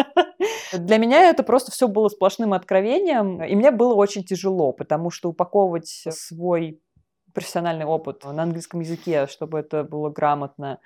[0.73, 5.29] Для меня это просто все было сплошным откровением, и мне было очень тяжело, потому что
[5.29, 6.79] упаковывать свой
[7.35, 10.79] профессиональный опыт на английском языке, чтобы это было грамотно,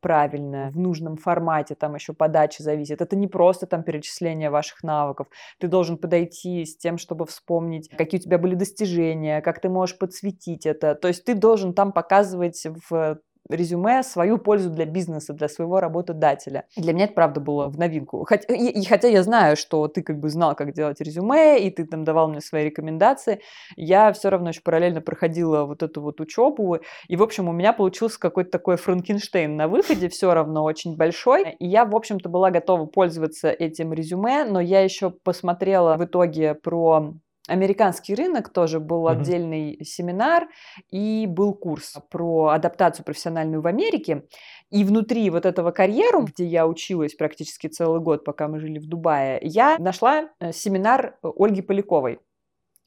[0.00, 3.02] правильно, в нужном формате, там еще подача зависит.
[3.02, 5.26] Это не просто там перечисление ваших навыков.
[5.58, 9.98] Ты должен подойти с тем, чтобы вспомнить, какие у тебя были достижения, как ты можешь
[9.98, 10.94] подсветить это.
[10.94, 16.64] То есть ты должен там показывать в резюме свою пользу для бизнеса, для своего работодателя.
[16.76, 18.24] Для меня это правда было в новинку.
[18.24, 21.70] Хотя, и, и хотя я знаю, что ты как бы знал, как делать резюме, и
[21.70, 23.40] ты там давал мне свои рекомендации,
[23.76, 26.78] я все равно еще параллельно проходила вот эту вот учебу,
[27.08, 31.52] и, в общем, у меня получился какой-то такой Франкенштейн на выходе, все равно очень большой,
[31.52, 36.54] и я, в общем-то, была готова пользоваться этим резюме, но я еще посмотрела в итоге
[36.54, 37.14] про
[37.48, 39.12] американский рынок тоже был mm-hmm.
[39.12, 40.48] отдельный семинар
[40.90, 44.24] и был курс про адаптацию профессиональную в Америке.
[44.70, 48.86] И внутри вот этого карьеру, где я училась практически целый год, пока мы жили в
[48.86, 52.18] Дубае, я нашла э, семинар Ольги Поляковой.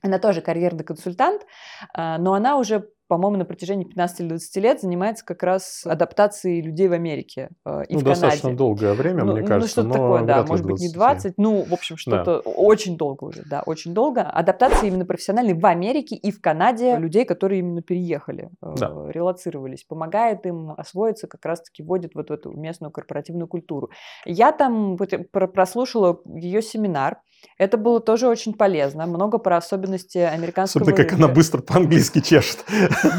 [0.02, 1.45] Она тоже карьерный консультант,
[1.93, 6.62] а, но она уже по-моему, на протяжении 15 или 20 лет занимается как раз адаптацией
[6.62, 8.58] людей в Америке э, и ну, в достаточно Канаде.
[8.58, 10.88] долгое время, ну, мне ну, кажется, что-то но такое, да, может быть, 20.
[10.88, 12.50] не 20, ну, в общем, что-то да.
[12.52, 14.22] очень долго уже, да, очень долго.
[14.22, 18.93] Адаптация именно профессиональной в Америке и в Канаде людей, которые именно переехали, э, да.
[19.10, 23.89] релацировались, помогает им освоиться, как раз-таки вводит вот в эту местную корпоративную культуру.
[24.24, 24.98] Я там
[25.32, 27.17] прослушала ее семинар,
[27.58, 32.65] это было тоже очень полезно, много про особенности американского Особенно, как она быстро по-английски чешет.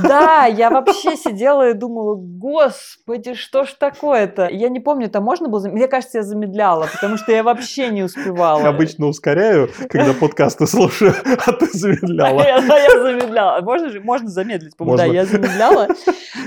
[0.03, 4.49] Да, я вообще сидела и думала, господи, что ж такое-то?
[4.49, 5.66] Я не помню, там можно было...
[5.69, 8.61] Мне кажется, я замедляла, потому что я вообще не успевала.
[8.61, 11.14] Я обычно ускоряю, когда подкасты слушаю,
[11.47, 12.40] а ты замедляла.
[12.51, 13.61] Я, я замедляла.
[13.61, 15.88] Можно, же, можно замедлить, по-моему, да, я замедляла,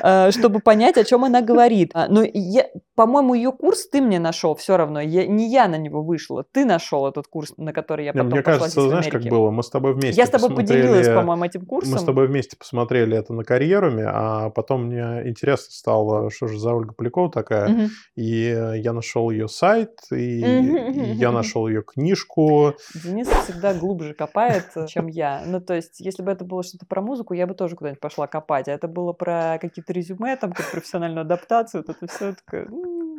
[0.04, 1.92] э, чтобы понять, о чем она говорит.
[1.94, 5.02] А, но, я, по-моему, ее курс ты мне нашел все равно.
[5.02, 8.42] Я, не я на него вышла, ты нашел этот курс, на который я потом Мне
[8.42, 9.50] пошла кажется, знаешь, как было?
[9.50, 11.94] Мы с тобой вместе Я с тобой поделилась, по-моему, этим курсом.
[11.94, 16.60] Мы с тобой вместе посмотрели это на карьеруме, а потом мне интересно стало, что же
[16.60, 17.72] за Ольга Полякова такая.
[17.72, 17.82] Угу.
[18.16, 21.02] И я нашел ее сайт, и, угу.
[21.02, 22.74] и я нашел ее книжку.
[23.04, 25.44] Денис всегда глубже копает, чем я.
[25.46, 28.28] Ну, то есть, если бы это было что-то про музыку, я бы тоже куда-нибудь пошла
[28.28, 28.68] копать.
[28.68, 32.68] А это было про какие-то резюме, там, как профессиональную адаптацию, вот это все такое...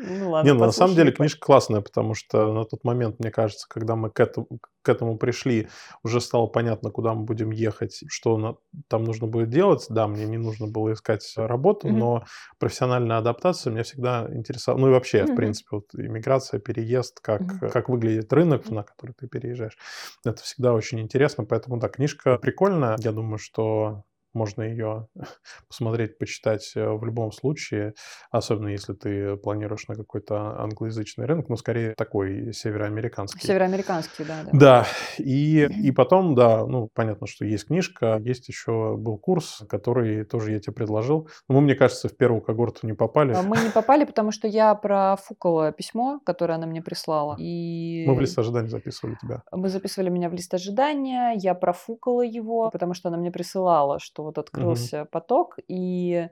[0.07, 3.31] Ну, ладно, Не, ну, на самом деле книжка классная, потому что на тот момент, мне
[3.31, 4.47] кажется, когда мы к этому,
[4.83, 5.69] к этому пришли,
[6.03, 8.57] уже стало понятно, куда мы будем ехать, что на,
[8.89, 9.87] там нужно будет делать.
[9.89, 11.97] Да, мне не нужно было искать работу, mm-hmm.
[11.97, 12.25] но
[12.59, 14.81] профессиональная адаптация меня всегда интересовала.
[14.81, 15.33] Ну и вообще, mm-hmm.
[15.33, 17.71] в принципе, вот иммиграция, переезд, как, mm-hmm.
[17.71, 19.79] как выглядит рынок, на который ты переезжаешь.
[20.25, 22.97] Это всегда очень интересно, поэтому, да, книжка прикольная.
[22.99, 25.09] Я думаю, что можно ее
[25.69, 27.95] посмотреть, почитать э, в любом случае,
[28.31, 33.41] особенно если ты планируешь на какой-то англоязычный рынок, но скорее такой североамериканский.
[33.41, 34.43] Североамериканский, да.
[34.45, 34.87] Да, да.
[35.19, 40.53] И, и потом, да, ну, понятно, что есть книжка, есть еще был курс, который тоже
[40.53, 41.29] я тебе предложил.
[41.49, 43.33] Но мы, мне кажется, в первую когорту не попали.
[43.35, 47.37] А мы не попали, потому что я профукала письмо, которое она мне прислала.
[47.39, 48.05] И...
[48.07, 49.43] Мы в лист ожидания записывали тебя.
[49.53, 54.24] Мы записывали меня в лист ожидания, я профукала его, потому что она мне присылала, что
[54.25, 55.07] вот открылся угу.
[55.07, 56.29] поток, и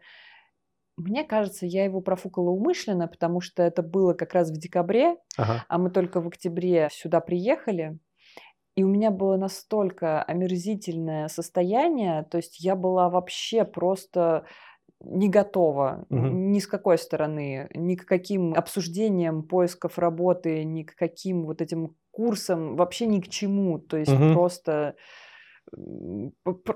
[0.97, 5.67] Мне кажется, я его профукала умышленно, потому что это было как раз в декабре, Ага.
[5.69, 7.99] а мы только в октябре сюда приехали.
[8.77, 14.47] И у меня было настолько омерзительное состояние, то есть я была вообще просто
[15.01, 16.39] не готова Мгм.
[16.51, 21.97] ни с какой стороны, ни к каким обсуждениям поисков работы, ни к каким вот этим
[22.13, 23.79] курсам, вообще ни к чему.
[23.79, 24.33] То есть Мгм.
[24.33, 24.97] просто,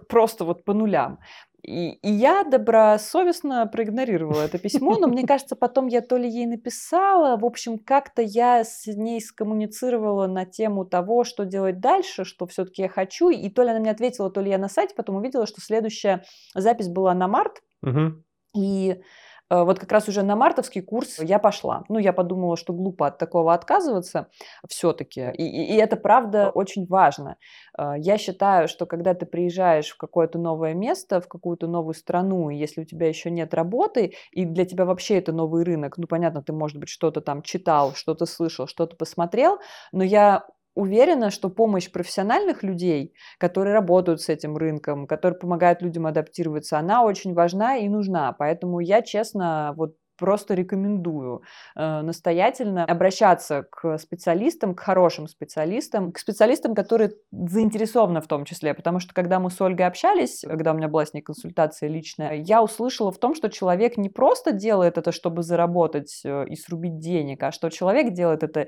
[0.08, 1.18] просто вот по нулям.
[1.62, 6.46] И, и я добросовестно проигнорировала это письмо, но мне кажется, потом я то ли ей
[6.46, 12.46] написала, в общем, как-то я с ней скоммуницировала на тему того, что делать дальше, что
[12.46, 15.16] все-таки я хочу, и то ли она мне ответила, то ли я на сайте потом
[15.16, 16.22] увидела, что следующая
[16.54, 18.24] запись была на март, Мгм.
[18.56, 19.02] и
[19.50, 21.84] вот как раз уже на мартовский курс я пошла.
[21.88, 24.28] Ну, я подумала, что глупо от такого отказываться
[24.68, 25.30] все-таки.
[25.34, 27.36] И, и- и это правда очень важно.
[27.78, 32.50] Э, Я считаю, что когда ты приезжаешь в какое-то новое место, в какую-то новую страну,
[32.50, 36.06] и если у тебя еще нет работы, и для тебя вообще это новый рынок, ну,
[36.06, 39.58] понятно, ты, может быть, что-то там читал, что-то слышал, что-то посмотрел,
[39.92, 40.44] но я
[40.76, 47.04] уверена, что помощь профессиональных людей, которые работают с этим рынком, которые помогают людям адаптироваться, она
[47.04, 48.32] очень важна и нужна.
[48.32, 51.42] Поэтому я, честно, вот просто рекомендую
[51.74, 58.74] э, настоятельно обращаться к специалистам, к хорошим специалистам, к специалистам, которые заинтересованы в том числе,
[58.74, 62.34] потому что когда мы с Ольгой общались, когда у меня была с ней консультация личная,
[62.34, 66.98] я услышала в том, что человек не просто делает это, чтобы заработать э, и срубить
[66.98, 68.66] денег, а что человек делает это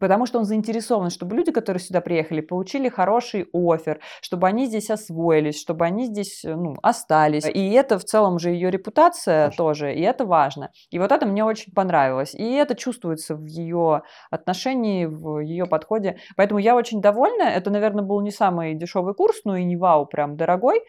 [0.00, 4.90] потому что он заинтересован, чтобы люди, которые сюда приехали, получили хороший офер, чтобы они здесь
[4.90, 7.46] освоились, чтобы они здесь э, ну, остались.
[7.46, 9.64] И это в целом же ее репутация Конечно.
[9.64, 10.41] тоже, и это важно.
[10.90, 12.34] И вот это мне очень понравилось.
[12.34, 16.18] И это чувствуется в ее отношении, в ее подходе.
[16.36, 17.44] Поэтому я очень довольна.
[17.44, 20.82] Это, наверное, был не самый дешевый курс, но и не вау, прям дорогой.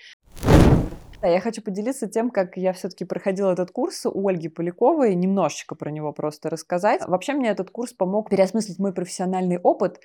[1.23, 5.73] Да, я хочу поделиться тем, как я все-таки проходила этот курс у Ольги Поляковой, немножечко
[5.73, 6.99] про него просто рассказать.
[7.07, 10.01] Вообще мне этот курс помог переосмыслить мой профессиональный опыт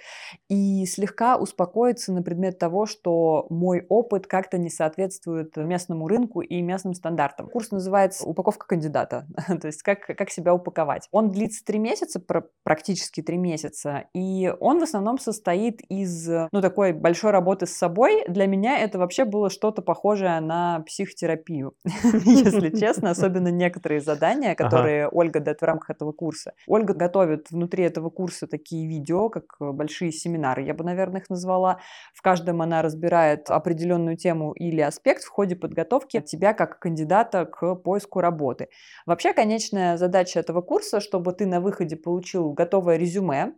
[0.49, 6.63] и слегка успокоиться на предмет того, что мой опыт как-то не соответствует местному рынку и
[6.63, 7.49] местным стандартам.
[7.49, 9.27] Курс называется «Упаковка кандидата»,
[9.61, 11.09] то есть как, как себя упаковать.
[11.11, 16.61] Он длится три месяца, пр- практически три месяца, и он в основном состоит из, ну,
[16.61, 18.25] такой большой работы с собой.
[18.29, 25.09] Для меня это вообще было что-то похожее на психотерапию, если честно, особенно некоторые задания, которые
[25.09, 26.53] Ольга дает в рамках этого курса.
[26.67, 31.31] Ольга готовит внутри этого курса такие видео, как э, большие семинары, я бы, наверное, их
[31.31, 31.81] назвала.
[32.15, 37.75] В каждом она разбирает определенную тему или аспект в ходе подготовки тебя как кандидата к
[37.77, 38.69] поиску работы.
[39.07, 43.55] Вообще, конечная задача этого курса, чтобы ты на выходе получил готовое резюме,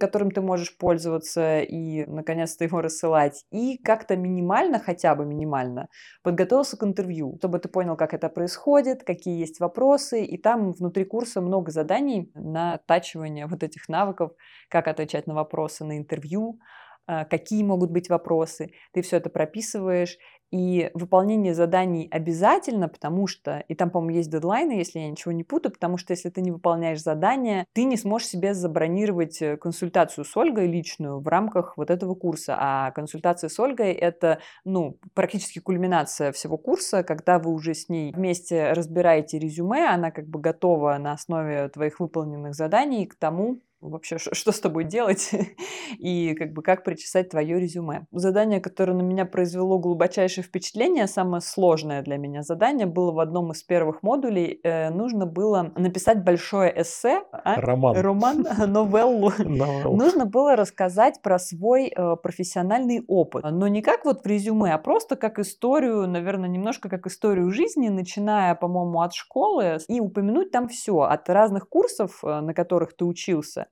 [0.00, 5.88] которым ты можешь пользоваться и, наконец-то, его рассылать, и как-то минимально, хотя бы минимально,
[6.22, 11.04] подготовился к интервью, чтобы ты понял, как это происходит, какие есть вопросы, и там внутри
[11.04, 14.32] курса много заданий на оттачивание вот этих навыков,
[14.68, 16.58] как отвечать на вопросы на интервью,
[17.06, 18.72] а, какие могут быть вопросы.
[18.92, 20.18] Ты все это прописываешь,
[20.52, 25.44] и выполнение заданий обязательно, потому что, и там, по-моему, есть дедлайны, если я ничего не
[25.44, 30.26] путаю, потому что если ты не выполняешь задания, ты не сможешь себе забронировать э, консультацию
[30.26, 32.56] с Ольгой личную в рамках вот этого курса.
[32.58, 38.12] А консультация с Ольгой– это, ну, практически кульминация всего курса, когда вы уже с ней
[38.12, 44.18] вместе разбираете резюме, она как бы готова на основе твоих выполненных заданий к тому, вообще,
[44.18, 45.30] что с тобой делать
[45.98, 48.06] и как бы как причесать твое резюме.
[48.12, 53.52] Задание, которое на меня произвело глубочайшее впечатление, самое сложное для меня задание, было в одном
[53.52, 54.60] из первых модулей.
[54.62, 57.60] Э, нужно было написать большое эссе, а?
[57.60, 57.96] Роман.
[57.96, 59.32] роман, новеллу.
[59.38, 59.96] Новелла.
[59.96, 64.78] Нужно было рассказать про свой э, профессиональный опыт, но не как вот в резюме, а
[64.78, 70.68] просто как историю, наверное, немножко как историю жизни, начиная, по-моему, от школы и упомянуть там
[70.68, 73.66] все, от разных курсов, э, на которых ты учился,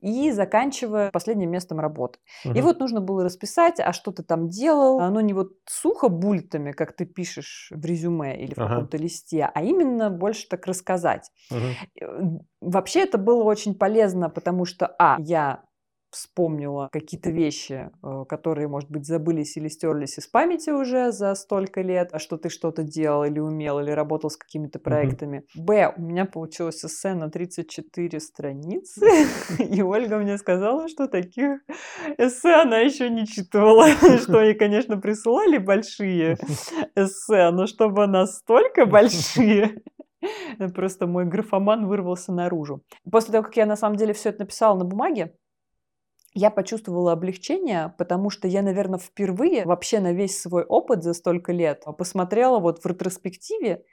[0.00, 2.18] и заканчивая последним местом работы.
[2.52, 2.62] И Мгм.
[2.62, 5.00] вот нужно было расписать, а что ты там делал.
[5.00, 8.86] Оно не вот сухо буллетами, как ты пишешь в резюме или в Ага.
[8.86, 11.30] каком-то листе, а именно больше так рассказать.
[12.00, 12.06] Э,
[12.62, 15.65] Вообще это было очень полезно, потому что, а, я
[16.16, 21.82] вспомнила какие-то вещи, э, которые, может быть, забылись или стерлись из памяти уже за столько
[21.82, 25.44] лет, а что ты что-то делал или умел, или работал с какими-то проектами.
[25.54, 29.06] Б, у меня получилось эссе на 34 страницы,
[29.58, 31.60] и Ольга мне сказала, что таких
[32.16, 33.86] эссе она еще не читала,
[34.22, 36.38] что ей, конечно, присылали большие
[36.96, 39.82] эссе, но чтобы настолько большие,
[40.74, 42.82] просто мой графоман вырвался наружу.
[43.10, 45.34] После того, как я на самом деле все это написала на бумаге,
[46.36, 51.50] я почувствовала облегчение, потому что я, наверное, впервые вообще на весь свой опыт за столько
[51.52, 53.84] лет посмотрела вот в ретроспективе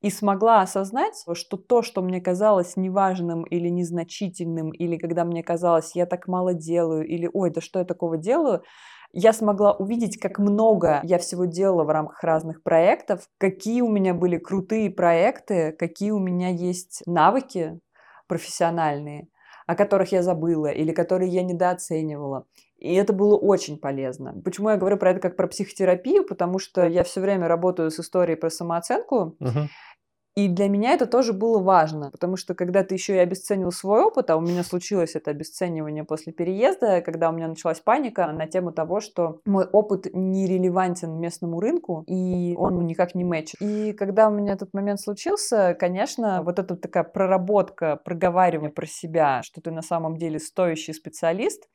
[0.00, 5.94] и смогла осознать, что то, что мне казалось неважным или незначительным, или когда мне казалось,
[5.94, 8.62] я так мало делаю, или ой, да что я такого делаю,
[9.12, 14.14] я смогла увидеть, как много я всего делала в рамках разных проектов, какие у меня
[14.14, 17.78] были крутые проекты, какие у меня есть навыки
[18.28, 19.28] профессиональные,
[19.70, 22.44] о которых я забыла или которые я недооценивала.
[22.78, 24.34] И это было очень полезно.
[24.44, 26.26] Почему я говорю про это как про психотерапию?
[26.26, 29.36] Потому что я все время работаю с историей про самооценку.
[29.38, 29.68] Мгм.
[30.40, 34.02] И для меня это тоже было важно, потому что когда ты еще и обесценил свой
[34.02, 38.46] опыт, а у меня случилось это обесценивание после переезда, когда у меня началась паника на
[38.46, 43.60] тему того, что мой опыт не релевантен местному рынку, и он никак не мэчит.
[43.60, 49.42] И когда у меня этот момент случился, конечно, вот эта такая проработка, проговаривание про себя,
[49.42, 51.68] что ты на самом деле стоящий специалист,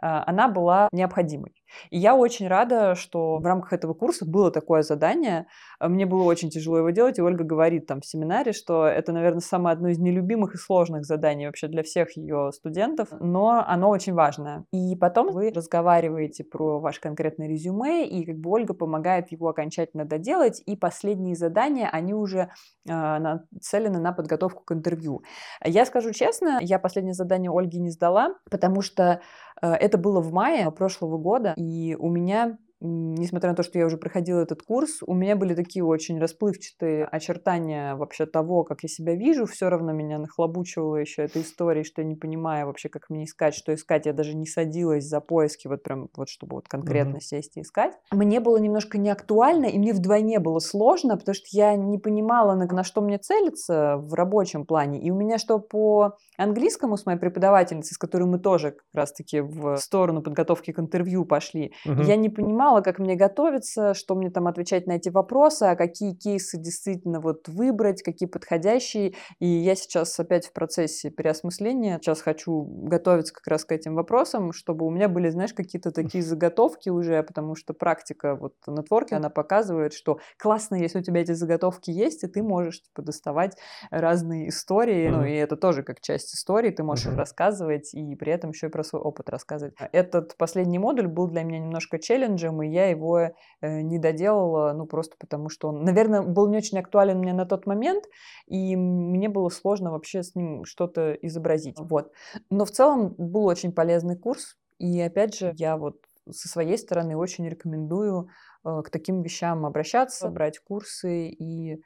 [0.00, 1.52] а, она была необходимой.
[1.90, 5.46] И я очень рада, что в рамках этого курса было такое задание.
[5.78, 9.12] А, мне было очень тяжело его делать, и Ольга говорит там в семинаре, что это,
[9.12, 13.90] наверное, самое одно из нелюбимых и сложных заданий вообще для всех ее студентов, но оно
[13.90, 14.64] очень важное.
[14.72, 20.04] И потом вы разговариваете про ваш конкретный резюме, и как бы Ольга помогает его окончательно
[20.04, 22.50] доделать, и последние задания, они уже
[22.88, 25.22] э, нацелены на подготовку к интервью.
[25.64, 29.20] Я скажу честно, я последнее задание Ольги не сдала, потому что
[29.64, 33.86] Э, это было в мае прошлого года, и у меня несмотря на то, что я
[33.86, 38.88] уже проходила этот курс, у меня были такие очень расплывчатые очертания вообще того, как я
[38.88, 39.46] себя вижу.
[39.46, 43.54] Все равно меня нахлобучивала еще эта история, что я не понимаю вообще, как мне искать,
[43.54, 44.06] что искать.
[44.06, 47.20] Я даже не садилась за поиски, вот прям вот чтобы вот конкретно mm-hmm.
[47.20, 47.92] сесть и искать.
[48.10, 52.66] Мне было немножко неактуально, и мне вдвойне было сложно, потому что я не понимала, на,
[52.66, 55.00] на что мне целиться в рабочем плане.
[55.00, 59.40] И у меня что по английскому с моей преподавательницей, с которой мы тоже как раз-таки
[59.40, 62.04] в сторону подготовки к интервью пошли, mm-hmm.
[62.04, 65.76] я не понимала, знала, как мне готовиться, что мне там отвечать на эти вопросы, а
[65.76, 69.14] какие кейсы действительно вот выбрать, какие подходящие.
[69.38, 71.98] И я сейчас опять в процессе переосмысления.
[72.00, 76.22] Сейчас хочу готовиться как раз к этим вопросам, чтобы у меня были, знаешь, какие-то такие
[76.24, 81.20] заготовки уже, потому что практика вот на творке, она показывает, что классно, если у тебя
[81.20, 83.56] эти заготовки есть, и ты можешь типа, доставать
[83.90, 85.06] разные истории.
[85.06, 85.10] Mm-hmm.
[85.10, 87.16] Ну, и это тоже как часть истории, ты можешь mm-hmm.
[87.16, 89.74] рассказывать и при этом еще и про свой опыт рассказывать.
[89.92, 93.30] Этот последний модуль был для меня немножко челленджем, и я его э,
[93.60, 97.66] не доделала, ну, просто потому что он, наверное, был не очень актуален мне на тот
[97.66, 98.04] момент,
[98.46, 102.12] и мне было сложно вообще с ним что-то изобразить, вот.
[102.50, 105.96] Но в целом был очень полезный курс, и опять же, я вот
[106.30, 108.28] со своей стороны очень рекомендую
[108.64, 111.82] э, к таким вещам обращаться, брать курсы и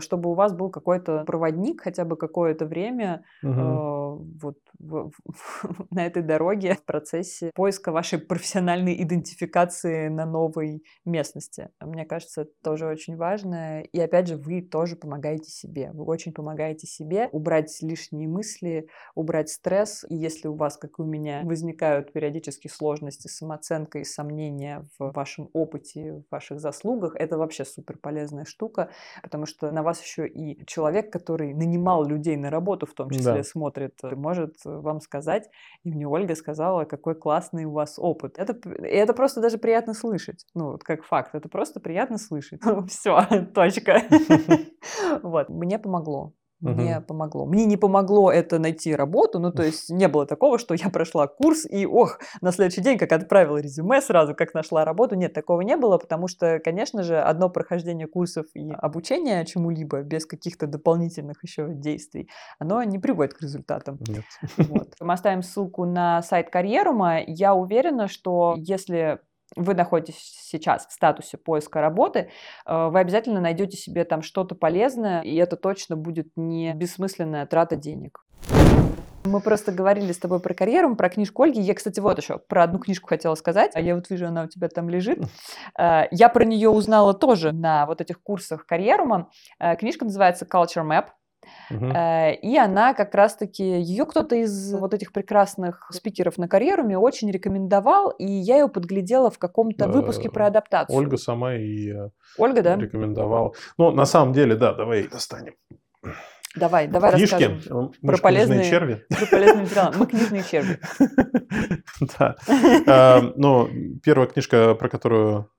[0.00, 3.52] чтобы у вас был какой-то проводник хотя бы какое-то время угу.
[3.52, 10.82] э, вот в, в, на этой дороге в процессе поиска вашей профессиональной идентификации на новой
[11.04, 11.70] местности.
[11.80, 13.82] Мне кажется, это тоже очень важно.
[13.82, 15.90] И опять же, вы тоже помогаете себе.
[15.92, 20.04] Вы очень помогаете себе убрать лишние мысли, убрать стресс.
[20.08, 25.12] И если у вас, как и у меня, возникают периодически сложности с самооценкой, сомнения в
[25.12, 28.90] вашем опыте, в ваших заслугах, это вообще супер полезная штука,
[29.22, 33.34] потому что на вас еще и человек, который нанимал людей на работу, в том числе
[33.34, 33.42] да.
[33.42, 35.48] смотрит, э, может вам сказать.
[35.84, 38.38] И мне Ольга сказала, какой классный у вас опыт.
[38.38, 40.44] Это, это просто даже приятно слышать.
[40.54, 41.34] Ну, вот как факт.
[41.34, 42.60] Это просто приятно слышать.
[42.88, 43.20] Все,
[43.54, 44.02] точка.
[45.22, 45.48] Вот.
[45.48, 47.06] Мне помогло мне угу.
[47.06, 47.46] помогло.
[47.46, 51.26] Мне не помогло это найти работу, ну, то есть не было такого, что я прошла
[51.26, 55.14] курс и, ох, на следующий день как отправила резюме сразу, как нашла работу.
[55.14, 60.26] Нет, такого не было, потому что, конечно же, одно прохождение курсов и обучение чему-либо без
[60.26, 63.98] каких-то дополнительных еще действий, оно не приводит к результатам.
[64.08, 64.24] Нет.
[64.56, 64.94] Вот.
[65.00, 67.20] Мы оставим ссылку на сайт Карьерума.
[67.26, 69.20] Я уверена, что если
[69.56, 72.30] вы находитесь сейчас в статусе поиска работы,
[72.66, 77.76] э, вы обязательно найдете себе там что-то полезное, и это точно будет не бессмысленная трата
[77.76, 78.24] денег.
[79.24, 81.60] Мы просто говорили с тобой про карьеру, про книжку Ольги.
[81.60, 83.72] Я, кстати, вот еще про одну книжку хотела сказать.
[83.74, 85.18] А я вот вижу, она у тебя там лежит.
[85.78, 89.30] Э, я про нее узнала тоже на вот этих курсах карьерума.
[89.58, 91.08] Э, книжка называется Culture Map.
[91.70, 91.86] Угу.
[91.86, 97.30] И она как раз-таки, ее кто-то из вот этих прекрасных спикеров на карьеру мне очень
[97.30, 100.96] рекомендовал, и я ее подглядела в каком-то выпуске про адаптацию.
[100.96, 102.76] Ольга сама и э, Ольга, да?
[102.76, 103.52] рекомендовала.
[103.78, 105.54] Ну, на самом деле, да, давай достанем.
[106.56, 107.44] Давай, давай Книжки.
[107.44, 107.92] расскажем.
[108.02, 109.04] Мы про полезные черви.
[109.08, 109.96] Про полезные материалы.
[109.96, 110.78] Мы книжные черви.
[112.18, 112.36] Да.
[112.86, 113.68] Эм, ну,
[114.02, 115.50] первая книжка, про которую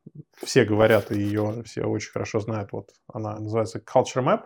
[0.43, 4.41] все говорят, и ее все очень хорошо знают, вот она называется Culture Map,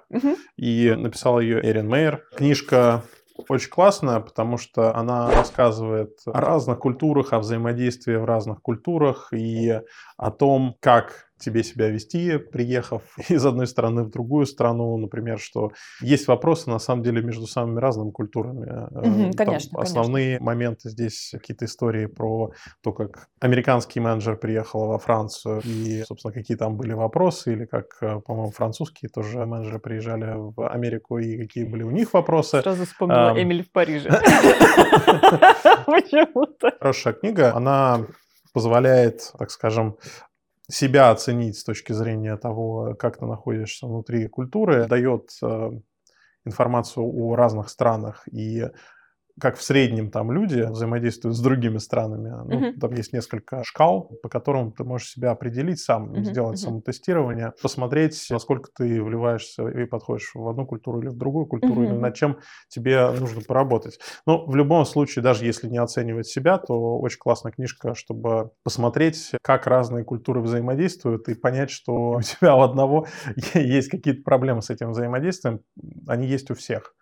[0.58, 2.24] и написала ее Эрин Мейер.
[2.36, 3.04] Книжка
[3.50, 9.34] очень классная, потому что она рассказывает о разных культурах, о взаимодействии в разных культурах.
[9.34, 9.82] И
[10.18, 15.72] о том, как тебе себя вести, приехав из одной страны в другую страну, например, что
[16.02, 18.66] есть вопросы на самом деле между самыми разными культурами.
[18.92, 20.46] Угу, конечно, Там основные конечно.
[20.46, 22.52] моменты здесь какие-то истории про
[22.82, 27.98] то, как американский менеджер приехал во Францию и, собственно, какие там были вопросы, или как,
[28.02, 32.62] э, по-моему, французские тоже менеджеры приезжали в Америку и какие были у них вопросы.
[32.62, 33.42] Сразу вспомнила um...
[33.42, 34.10] Эмили в Париже.
[35.86, 36.72] Почему-то.
[36.80, 38.06] Хорошая книга, она
[38.56, 39.98] позволяет, так скажем,
[40.70, 45.72] себя оценить с точки зрения того, как ты находишься внутри культуры, дает э,
[46.46, 48.64] информацию о разных странах и
[49.40, 52.30] как в среднем там люди взаимодействуют с другими странами.
[52.46, 52.80] Ну, uh-huh.
[52.80, 56.24] Там есть несколько шкал, по которым ты можешь себя определить сам, uh-huh.
[56.24, 56.66] сделать uh-huh.
[56.66, 61.86] самотестирование, посмотреть, насколько ты вливаешься и подходишь в одну культуру или в другую культуру, uh-huh.
[61.86, 62.38] или над чем
[62.70, 64.00] тебе нужно поработать.
[64.26, 69.32] Но в любом случае, даже если не оценивать себя, то очень классная книжка, чтобы посмотреть,
[69.42, 73.08] как разные культуры взаимодействуют и понять, что у тебя у одного
[73.54, 75.60] есть какие-то проблемы с этим взаимодействием,
[76.08, 76.95] они есть у всех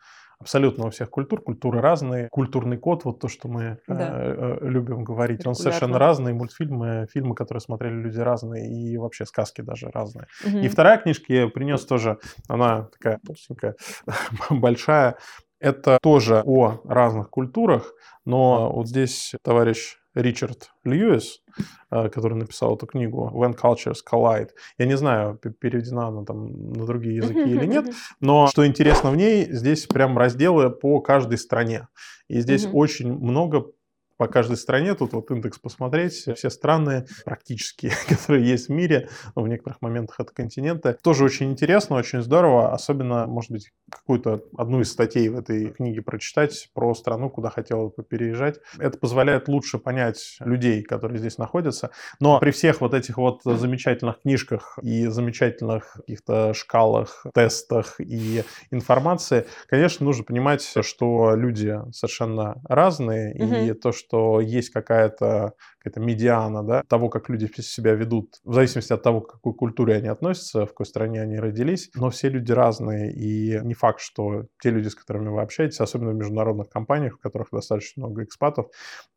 [0.44, 1.42] абсолютно у всех культур.
[1.42, 2.28] Культуры разные.
[2.30, 4.10] Культурный код, вот то, что мы да.
[4.12, 5.50] э, э, любим говорить, Регулярно.
[5.50, 6.34] он совершенно разный.
[6.34, 10.28] Мультфильмы, фильмы, которые смотрели люди разные, и вообще сказки даже разные.
[10.46, 10.58] Угу.
[10.58, 12.18] И вторая книжка я принес тоже,
[12.50, 13.76] она такая толстенькая,
[14.50, 15.16] большая.
[15.60, 17.94] Это тоже о разных культурах,
[18.26, 21.42] но вот здесь товарищ Ричард Льюис,
[21.92, 24.50] э, который написал эту книгу «When Cultures Collide».
[24.78, 27.86] Я не знаю, переведена она там на другие языки или нет,
[28.20, 31.88] но что интересно в ней, здесь прям разделы по каждой стране.
[32.28, 33.66] И здесь очень много
[34.24, 39.42] по каждой стране, тут вот индекс посмотреть, все страны практически, которые есть в мире, ну,
[39.42, 44.80] в некоторых моментах это континенты, тоже очень интересно, очень здорово, особенно, может быть, какую-то одну
[44.80, 48.62] из статей в этой книге прочитать про страну, куда хотел бы переезжать.
[48.80, 51.90] Это позволяет лучше понять людей, которые здесь находятся,
[52.22, 59.48] но при всех вот этих вот замечательных книжках и замечательных каких-то шкалах, тестах и информации,
[59.68, 63.70] конечно, нужно понимать, что люди совершенно разные, mm-hmm.
[63.70, 68.54] и то, что что есть какая-то какая медиана да, того, как люди себя ведут, в
[68.54, 71.90] зависимости от того, к какой культуре они относятся, в какой стране они родились.
[71.96, 76.12] Но все люди разные, и не факт, что те люди, с которыми вы общаетесь, особенно
[76.12, 78.68] в международных компаниях, в которых достаточно много экспатов,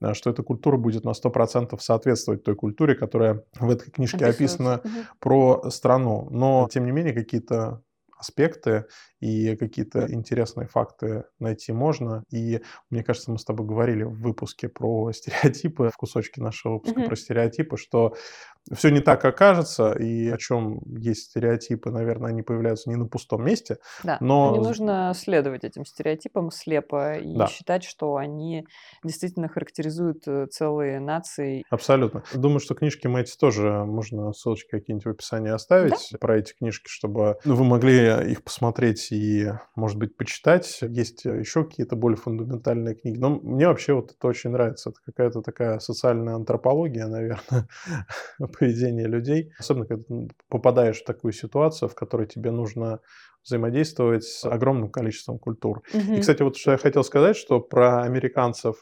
[0.01, 4.80] э, что эта культура будет на 100% соответствовать той культуре, которая в этой книжке описана
[4.82, 4.90] угу.
[5.20, 6.28] про страну.
[6.30, 7.82] Но, тем не менее, какие-то
[8.18, 8.86] аспекты
[9.21, 12.25] и какие-то интересные факты найти можно.
[12.31, 12.61] И
[12.91, 17.07] мне кажется, мы с тобой говорили в выпуске про стереотипы, в кусочке нашего выпуска mm-hmm.
[17.07, 18.14] про стереотипы, что
[18.75, 23.07] все не так, как кажется, и о чем есть стереотипы, наверное, они появляются не на
[23.07, 23.79] пустом месте.
[24.03, 27.47] Да, но не нужно следовать этим стереотипам слепо и да.
[27.47, 28.67] считать, что они
[29.05, 31.64] действительно характеризуют э, целые нации.
[31.71, 32.25] Абсолютно.
[32.35, 36.19] Думаю, что книжки мы эти тоже можно ссылочки какие-нибудь в описании оставить да?
[36.19, 40.78] про эти книжки, чтобы вы могли их посмотреть и, может быть, почитать.
[40.82, 43.18] Есть еще какие-то более фундаментальные книги.
[43.18, 44.90] Но мне вообще вот это очень нравится.
[44.90, 47.68] Это какая-то такая социальная антропология, наверное,
[48.59, 53.00] поведение людей, особенно когда ты попадаешь в такую ситуацию, в которой тебе нужно
[53.44, 55.82] взаимодействовать с огромным количеством культур.
[55.94, 56.14] Угу.
[56.14, 58.76] И, кстати, вот что я хотел сказать, что про американцев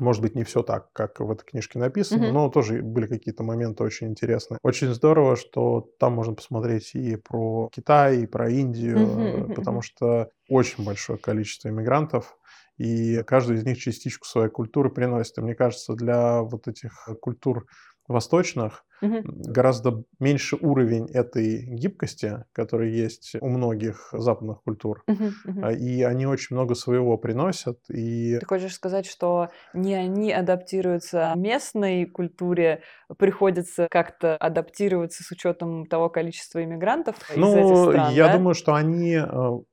[0.00, 2.32] может быть, не все так, как в этой книжке написано, mm-hmm.
[2.32, 4.58] но тоже были какие-то моменты очень интересные.
[4.62, 9.54] Очень здорово, что там можно посмотреть и про Китай, и про Индию, mm-hmm.
[9.54, 12.36] потому что очень большое количество иммигрантов,
[12.76, 15.38] и каждый из них частичку своей культуры приносит.
[15.38, 17.66] И мне кажется, для вот этих культур
[18.06, 19.22] восточных угу.
[19.24, 25.02] гораздо меньше уровень этой гибкости, который есть у многих западных культур.
[25.06, 25.68] Угу, угу.
[25.70, 27.78] И они очень много своего приносят.
[27.90, 28.38] И...
[28.38, 32.82] Ты хочешь сказать, что не они адаптируются местной культуре,
[33.16, 38.36] приходится как-то адаптироваться с учетом того количества иммигрантов ну, из этих стран, я да?
[38.36, 39.26] думаю, что они э,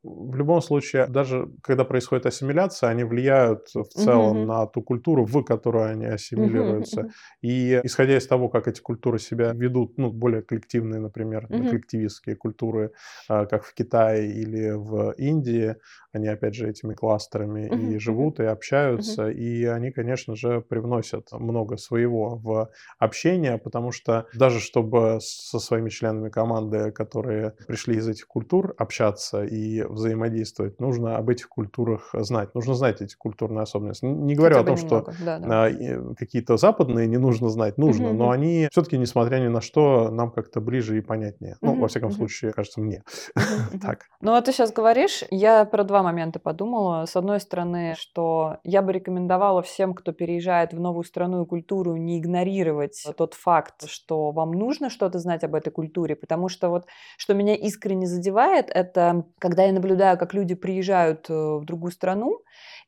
[0.03, 4.45] в любом случае, даже когда происходит ассимиляция, они влияют в целом угу.
[4.45, 7.01] на ту культуру, в которую они ассимилируются.
[7.01, 7.15] Угу, угу.
[7.41, 11.69] И исходя из того, как эти культуры культуры себя ведут, ну, более коллективные, например, mm-hmm.
[11.69, 12.91] коллективистские культуры,
[13.29, 15.75] а, как в Китае или в Индии,
[16.13, 17.95] они, опять же, этими кластерами mm-hmm.
[17.95, 19.33] и живут, и общаются, mm-hmm.
[19.33, 25.89] и они, конечно же, привносят много своего в общение, потому что даже чтобы со своими
[25.89, 32.55] членами команды, которые пришли из этих культур, общаться и взаимодействовать, нужно об этих культурах знать.
[32.55, 34.05] Нужно знать эти культурные особенности.
[34.05, 35.69] Не говорю Хотя о том, что да, да.
[36.17, 38.13] какие-то западные не нужно знать, нужно, mm-hmm.
[38.13, 41.57] но они все-таки не несмотря ни на что, нам как-то ближе и понятнее.
[41.61, 43.03] Ну, во всяком случае, кажется, мне.
[43.81, 44.05] Так.
[44.21, 47.05] Ну, вот ты сейчас говоришь, я про два момента подумала.
[47.05, 51.95] С одной стороны, что я бы рекомендовала всем, кто переезжает в новую страну и культуру,
[51.95, 56.87] не игнорировать тот факт, что вам нужно что-то знать об этой культуре, потому что вот,
[57.17, 62.41] что меня искренне задевает, это когда я наблюдаю, как люди приезжают э, в другую страну,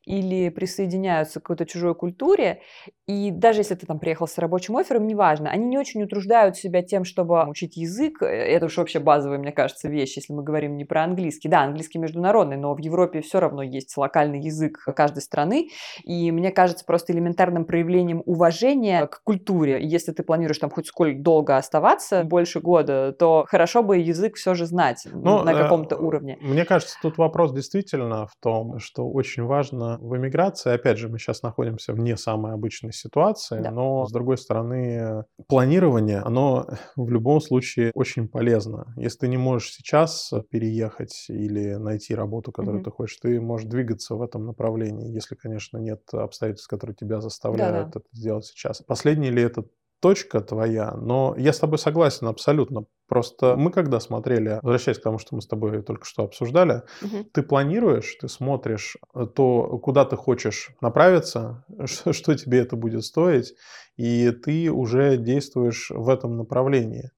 [0.08, 2.62] или присоединяются к какой-то чужой культуре,
[3.06, 6.82] и даже если ты там приехал с рабочим оффером, неважно, они не очень утруждают себя
[6.82, 8.22] тем, чтобы учить язык.
[8.22, 11.48] Э, это уж вообще базовая, мне кажется, вещь, если мы говорим не про английский.
[11.48, 15.68] Да, английский международный, но в Европе все равно есть локальный язык каждой страны,
[16.04, 19.78] и мне кажется просто элементарным проявлением уважения к культуре.
[19.82, 24.54] Если ты планируешь там хоть сколько долго оставаться, больше года, то хорошо бы язык все
[24.54, 26.38] же знать ну, на каком-то э, уровне.
[26.40, 31.18] Мне кажется, тут вопрос действительно в том, что очень важно в эмиграции, опять же, мы
[31.18, 33.70] сейчас находимся в не самой обычной ситуации, да.
[33.70, 38.92] но, с другой стороны, планирование, оно в любом случае очень полезно.
[38.96, 42.84] Если ты не можешь сейчас переехать или найти работу, которую mm-hmm.
[42.84, 47.88] ты хочешь, ты можешь двигаться в этом направлении, если, конечно, нет обстоятельств, которые тебя заставляют
[47.88, 48.00] Да-да.
[48.00, 48.82] это сделать сейчас.
[48.82, 49.64] Последний ли это
[50.00, 52.84] точка твоя, но я с тобой согласен абсолютно.
[53.08, 57.24] Просто мы когда смотрели, возвращаясь к тому, что мы с тобой только что обсуждали, угу.
[57.32, 58.96] ты планируешь, ты смотришь
[59.34, 63.54] то, куда ты хочешь направиться, что, что тебе это будет стоить,
[63.96, 67.10] и ты уже действуешь в этом направлении.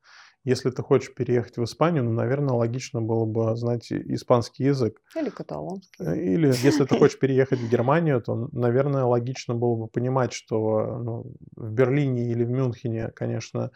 [0.45, 5.03] Если ты хочешь переехать в Испанию, ну, наверное, логично было бы знать испанский язык.
[5.15, 6.05] Или каталонский.
[6.05, 10.99] Э, или если ты хочешь переехать в Германию, то, наверное, логично было бы понимать, что
[10.99, 13.71] ну, в Берлине или в Мюнхене, конечно,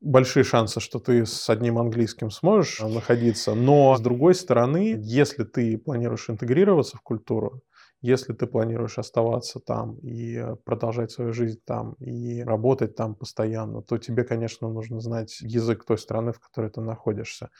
[0.00, 3.54] большие шансы, что ты с одним английским сможешь находиться.
[3.54, 7.62] Но, с другой стороны, если ты планируешь интегрироваться в культуру,
[8.00, 13.98] если ты планируешь оставаться там и продолжать свою жизнь там и работать там постоянно, то
[13.98, 17.50] тебе, конечно, нужно знать язык той страны, в которой ты находишься,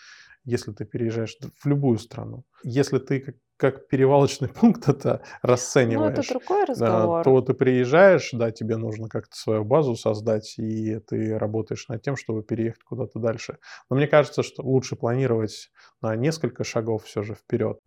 [0.44, 2.44] если ты переезжаешь в любую страну.
[2.62, 7.24] Если ты как, как перевалочный пункт это расцениваешь, ну, это другой разговор.
[7.24, 12.16] то ты приезжаешь, да, тебе нужно как-то свою базу создать, и ты работаешь над тем,
[12.16, 13.58] чтобы переехать куда-то дальше.
[13.90, 15.70] Но мне кажется, что лучше планировать
[16.02, 17.78] на несколько шагов все же вперед.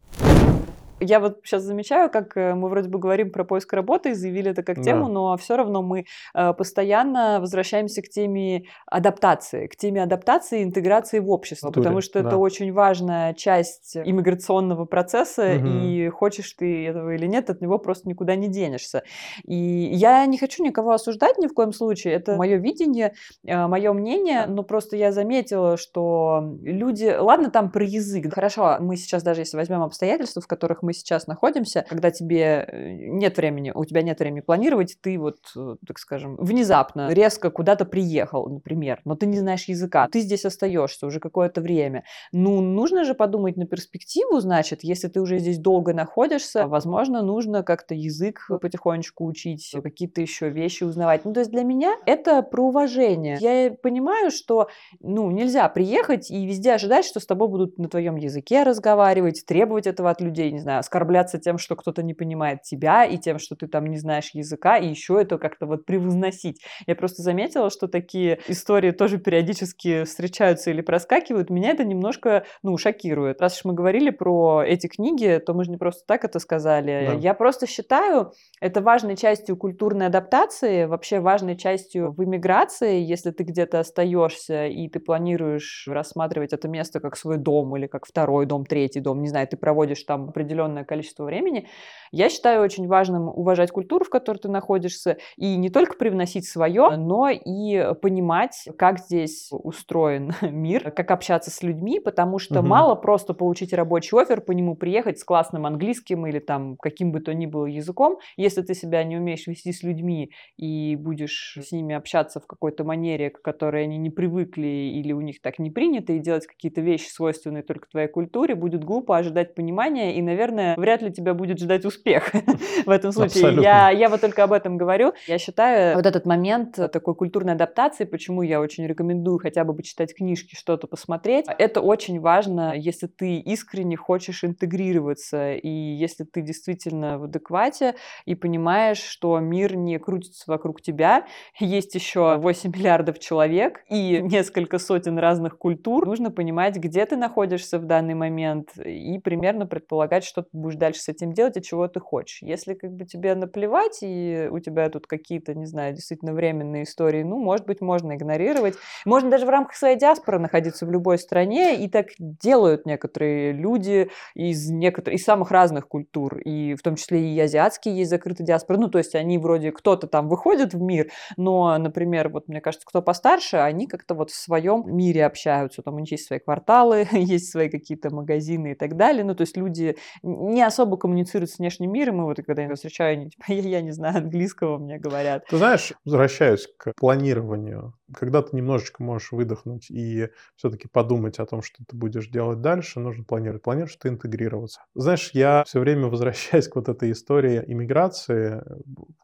[1.00, 4.64] Я вот сейчас замечаю, как э, мы вроде бы говорим про поиск работы, заявили это
[4.64, 5.12] как тему, да.
[5.12, 11.20] но все равно мы э, постоянно возвращаемся к теме адаптации, к теме адаптации и интеграции
[11.20, 12.28] в общество, Натуре, потому что да.
[12.28, 15.68] это очень важная часть иммиграционного процесса, угу.
[15.68, 19.04] и хочешь ты этого или нет, от него просто никуда не денешься.
[19.46, 23.14] И я не хочу никого осуждать ни в коем случае, это мое видение,
[23.46, 28.98] э, мое мнение, но просто я заметила, что люди, ладно, там про язык, хорошо, мы
[28.98, 33.38] сейчас даже если возьмем обстоятельства, в которых мы мы сейчас находимся, когда тебе э, нет
[33.38, 38.50] времени, у тебя нет времени планировать, ты вот, э, так скажем, внезапно резко куда-то приехал,
[38.50, 42.06] например, но ты не знаешь языка, ты здесь остаешься уже какое-то время.
[42.32, 47.62] Ну, нужно же подумать на перспективу, значит, если ты уже здесь долго находишься, возможно, нужно
[47.62, 51.24] как-то язык потихонечку учить, какие-то еще вещи узнавать.
[51.24, 53.38] Ну, то есть для меня это про уважение.
[53.40, 54.70] Я понимаю, что,
[55.02, 59.86] ну, нельзя приехать и везде ожидать, что с тобой будут на твоем языке разговаривать, требовать
[59.86, 63.56] этого от людей, не знаю, оскорбляться тем, что кто-то не понимает тебя, и тем, что
[63.56, 66.62] ты там не знаешь языка, и еще это как-то вот превозносить.
[66.88, 71.50] Я просто заметила, что такие истории тоже периодически встречаются или проскакивают.
[71.50, 73.42] Меня это немножко, ну, шокирует.
[73.42, 77.08] Раз уж мы говорили про эти книги, то мы же не просто так это сказали.
[77.08, 77.14] Да.
[77.14, 83.44] Я просто считаю, это важной частью культурной адаптации, вообще важной частью в иммиграции, если ты
[83.44, 88.66] где-то остаешься и ты планируешь рассматривать это место как свой дом или как второй дом,
[88.66, 91.68] третий дом, не знаю, ты проводишь там определенный определенное количество времени.
[92.12, 96.96] Я считаю очень важным уважать культуру, в которой ты находишься, и не только привносить свое,
[96.98, 102.68] но и понимать, как здесь устроен мир, как общаться с людьми, потому что угу.
[102.68, 107.20] мало просто получить рабочий офер, по нему приехать с классным английским или там каким бы
[107.20, 108.18] то ни было языком.
[108.38, 112.84] Если ты себя не умеешь вести с людьми и будешь с ними общаться в какой-то
[112.84, 116.82] манере, к которой они не привыкли или у них так не принято, и делать какие-то
[116.82, 121.34] вещи, свойственные только твоей культуре, будет глупо ожидать понимания, и, наверное, наверное, вряд ли тебя
[121.34, 122.32] будет ждать успех
[122.86, 123.62] в этом случае.
[123.62, 125.14] Я, я вот только об этом говорю.
[125.28, 130.16] Я считаю вот этот момент такой культурной адаптации, почему я очень рекомендую хотя бы почитать
[130.16, 131.46] книжки, что-то посмотреть.
[131.58, 137.96] Это очень важно, если ты искренне хочешь интегрироваться, и если ты действительно в адеквате
[138.26, 141.26] и понимаешь, что мир не крутится вокруг тебя,
[141.60, 147.80] есть еще 8 миллиардов человек и несколько сотен разных культур, нужно понимать, где ты находишься
[147.80, 152.00] в данный момент и примерно предполагать, что будешь дальше с этим делать и чего ты
[152.00, 152.42] хочешь.
[152.42, 157.24] Если как бы тебе наплевать, и у тебя тут какие-то, не знаю, действительно временные истории,
[157.24, 158.76] ну, может быть, можно игнорировать.
[159.06, 164.10] Можно даже в рамках своей диаспоры находиться в любой стране, и так делают некоторые люди
[164.34, 168.80] из, некоторых, из самых разных культур, и в том числе и азиатские есть закрытые диаспоры.
[168.80, 172.86] Ну, то есть они вроде кто-то там выходит в мир, но, например, вот мне кажется,
[172.88, 175.82] кто постарше, они как-то вот в своем мире общаются.
[175.82, 179.24] Там у них есть свои кварталы, есть свои какие-то магазины и так далее.
[179.24, 179.98] Ну, то есть люди
[180.40, 183.82] не особо коммуницируют с внешним миром, и вот когда я встречаю, они типа, я, я
[183.82, 185.46] не знаю английского, мне говорят.
[185.50, 187.94] Ты знаешь, возвращаюсь к планированию.
[188.14, 193.00] Когда ты немножечко можешь выдохнуть и все-таки подумать о том, что ты будешь делать дальше,
[193.00, 193.62] нужно планировать.
[193.62, 194.82] Планируешь ты интегрироваться.
[194.96, 198.64] Знаешь, я все время возвращаюсь к вот этой истории иммиграции,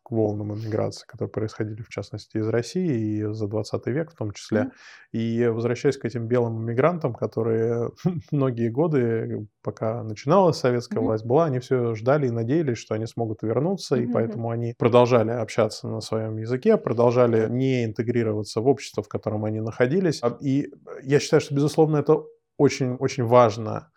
[0.06, 4.32] к волнам иммиграции, которые происходили, в частности, из России и за 20 век в том
[4.32, 4.60] числе.
[4.60, 4.72] Mm-hmm.
[5.14, 7.90] И возвращаясь к этим белым иммигрантам, которые
[8.32, 11.06] многие годы, пока начиналась советская mm-hmm.
[11.06, 14.04] власть была, они все ждали и надеялись, что они смогут вернуться, mm-hmm.
[14.04, 19.46] и поэтому они продолжали общаться на своем языке, продолжали не интегрироваться в общество, в котором
[19.46, 20.20] они находились.
[20.22, 20.72] А, и
[21.04, 22.24] я считаю, что, безусловно, это
[22.58, 23.92] очень-очень важно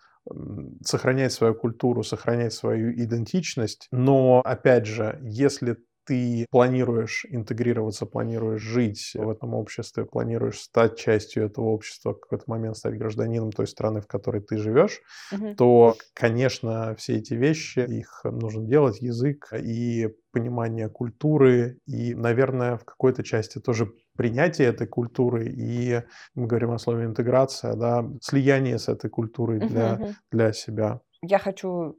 [0.85, 3.89] сохранять свою культуру, сохранять свою идентичность.
[3.91, 5.77] Но, опять же, если
[6.09, 12.45] ты планируешь интегрироваться, планируешь жить в этом обществе, планируешь стать частью этого общества, в какой-то
[12.47, 15.55] момент стать гражданином той страны, в которой ты живешь, угу.
[15.55, 22.87] то, конечно, все эти вещи, их нужно делать, язык и понимание культуры, и, наверное, в
[22.87, 26.03] какой-то части тоже принятие этой культуры, и
[26.35, 30.01] мы говорим о слове интеграция, да, слияние с этой культурой для,
[30.33, 31.01] для себя.
[31.23, 31.97] Я хочу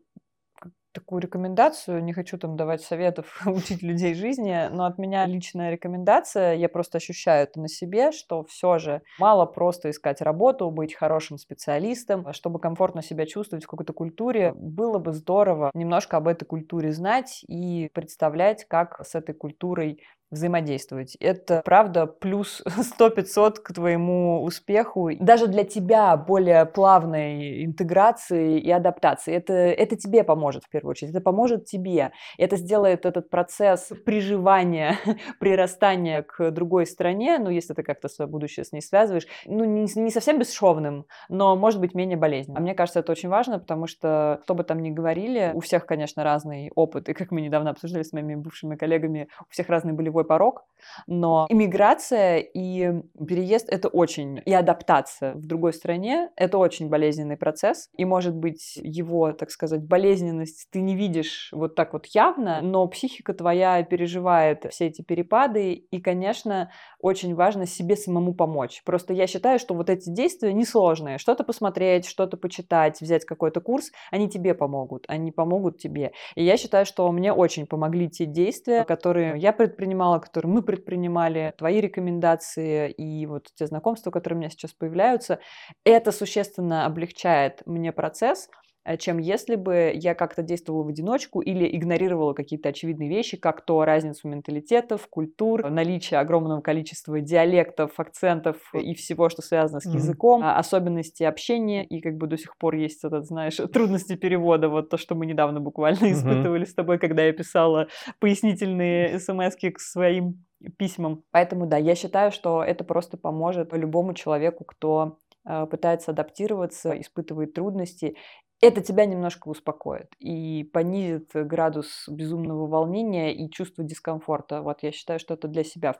[0.91, 6.55] такую рекомендацию, не хочу там давать советов учить людей жизни, но от меня личная рекомендация,
[6.55, 11.37] я просто ощущаю это на себе, что все же мало просто искать работу, быть хорошим
[11.37, 16.91] специалистом, чтобы комфортно себя чувствовать в какой-то культуре, было бы здорово немножко об этой культуре
[16.91, 20.01] знать и представлять, как с этой культурой
[20.31, 21.15] взаимодействовать.
[21.19, 22.61] Это, правда, плюс
[22.99, 25.09] 100-500 к твоему успеху.
[25.19, 29.33] Даже для тебя более плавной интеграции и адаптации.
[29.33, 31.11] Это, это тебе поможет в первую очередь.
[31.11, 32.11] Это поможет тебе.
[32.37, 34.97] Это сделает этот процесс приживания,
[35.39, 39.87] прирастания к другой стране, ну, если ты как-то свое будущее с ней связываешь, ну, не,
[39.95, 42.57] не совсем бесшовным, но, может быть, менее болезненным.
[42.57, 45.85] А мне кажется, это очень важно, потому что, что бы там ни говорили, у всех,
[45.85, 47.09] конечно, разный опыт.
[47.09, 50.65] И как мы недавно обсуждали с моими бывшими коллегами, у всех разный болевой нулевой порог,
[51.07, 54.41] но иммиграция и переезд— это очень...
[54.45, 57.89] И адаптация в другой стране— это очень болезненный процесс.
[57.97, 62.87] И, может быть, его, так сказать, болезненность ты не видишь вот так вот явно, но
[62.87, 65.73] психика твоя переживает все эти перепады.
[65.73, 68.81] И, конечно, очень важно себе самому помочь.
[68.85, 71.17] Просто я считаю, что вот эти действия несложные.
[71.17, 76.11] Что-то посмотреть, что-то почитать, взять какой-то курс, они тебе помогут, они помогут тебе.
[76.35, 80.61] И я считаю, что мне очень помогли те действия, которые я предпринимала предпринимала, которые мы
[80.61, 85.39] предпринимали, твои рекомендации и вот те знакомства, которые у меня сейчас появляются,
[85.83, 88.49] это существенно облегчает мне процесс,
[88.97, 93.85] чем если бы я как-то действовала в одиночку или игнорировала какие-то очевидные вещи, как то
[93.85, 99.95] разницу менталитетов, культур, наличие огромного количества диалектов, акцентов и всего, что связано с mm-hmm.
[99.95, 104.69] языком, а, особенности общения, и как бы до сих пор есть этот, знаешь, трудности перевода,
[104.69, 106.11] вот то, что мы недавно буквально mm-hmm.
[106.11, 107.87] испытывали с тобой, когда я писала
[108.19, 110.45] пояснительные смс к своим
[110.77, 111.23] письмам.
[111.31, 117.53] Поэтому, да, я считаю, что это просто поможет любому человеку, кто э, пытается адаптироваться, испытывает
[117.53, 118.15] трудности
[118.61, 124.61] это тебя немножко успокоит и понизит градус безумного волнения и чувства дискомфорта.
[124.61, 125.93] Вот я считаю, что это для себя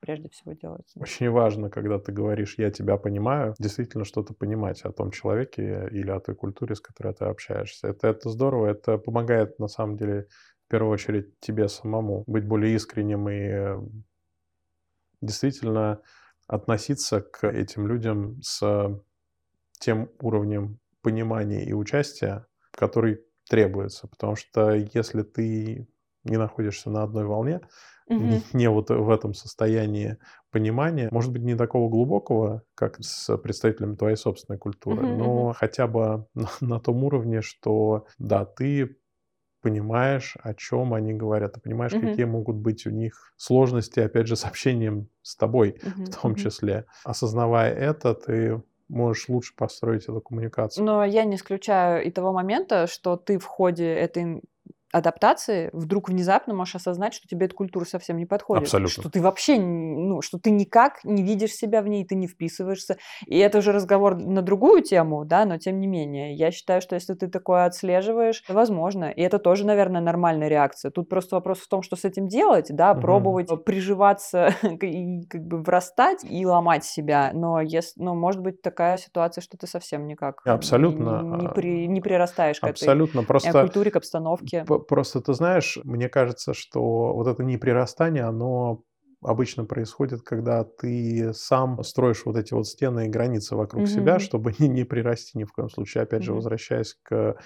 [0.00, 0.98] прежде всего делается.
[1.00, 6.10] Очень важно, когда ты говоришь «я тебя понимаю», действительно что-то понимать о том человеке или
[6.10, 7.88] о той культуре, с которой ты общаешься.
[7.88, 10.28] Это, это здорово, это помогает на самом деле
[10.66, 13.88] в первую очередь тебе самому быть более искренним и
[15.20, 16.00] действительно
[16.46, 19.00] относиться к этим людям с
[19.80, 24.08] тем уровнем понимания и участия, который требуется.
[24.08, 25.86] Потому что если ты
[26.24, 27.60] не находишься на одной волне,
[28.08, 28.18] угу.
[28.18, 30.16] не, не вот в этом состоянии
[30.50, 35.52] понимания, может быть, не такого глубокого, как с представителями твоей собственной культуры, угу, но угу.
[35.52, 38.96] хотя бы на, на том уровне, что да, ты
[39.60, 42.06] понимаешь, о чем они говорят, ты понимаешь, угу.
[42.06, 46.32] какие могут быть у них сложности, опять же, с общением с тобой угу, в том
[46.32, 46.40] угу.
[46.40, 46.86] числе.
[47.04, 48.62] Осознавая это, ты
[48.94, 50.84] можешь лучше построить эту коммуникацию.
[50.84, 54.42] Но я не исключаю и того момента, что ты в ходе этой
[54.94, 58.62] адаптации вдруг внезапно можешь осознать, что тебе эта культура совсем не подходит.
[58.62, 59.02] Абсолютно.
[59.02, 62.96] Что ты вообще, ну, что ты никак не видишь себя в ней, ты не вписываешься.
[63.26, 66.34] И это уже разговор на другую тему, да, но тем не менее.
[66.34, 69.10] Я считаю, что если ты такое отслеживаешь, возможно.
[69.10, 70.90] И это тоже, наверное, нормальная реакция.
[70.92, 73.00] Тут просто вопрос в том, что с этим делать, да, угу.
[73.00, 77.32] пробовать приживаться и как бы врастать и ломать себя.
[77.34, 81.22] Но, если, но может быть такая ситуация, что ты совсем никак Абсолютно.
[81.22, 83.20] не, не, при, не прирастаешь к Абсолютно.
[83.20, 84.64] этой просто, культуре, к обстановке.
[84.88, 88.82] Просто ты знаешь, мне кажется, что вот это неприрастание, оно
[89.24, 93.94] обычно происходит, когда ты сам строишь вот эти вот стены и границы вокруг mm-hmm.
[93.94, 96.02] себя, чтобы не, не прирасти ни в коем случае.
[96.04, 96.24] Опять mm-hmm.
[96.24, 97.36] же, возвращаясь к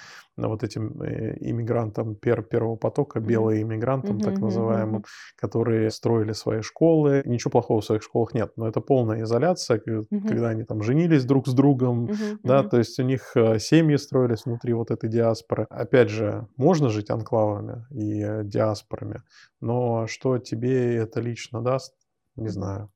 [0.47, 4.25] вот этим э, иммигрантам пер, первого потока, белые иммигрантам, mm-hmm.
[4.25, 5.37] так называемым, mm-hmm.
[5.37, 7.23] которые строили свои школы.
[7.25, 10.29] Ничего плохого в своих школах нет, но это полная изоляция, mm-hmm.
[10.29, 12.39] когда они там женились друг с другом, mm-hmm.
[12.45, 12.69] да, mm-hmm.
[12.69, 15.67] то есть у них э, семьи строились внутри вот этой диаспоры.
[15.71, 19.23] Опять же, можно жить анклавами и э, диаспорами,
[19.61, 21.95] но что тебе это лично даст,
[22.37, 22.91] не знаю.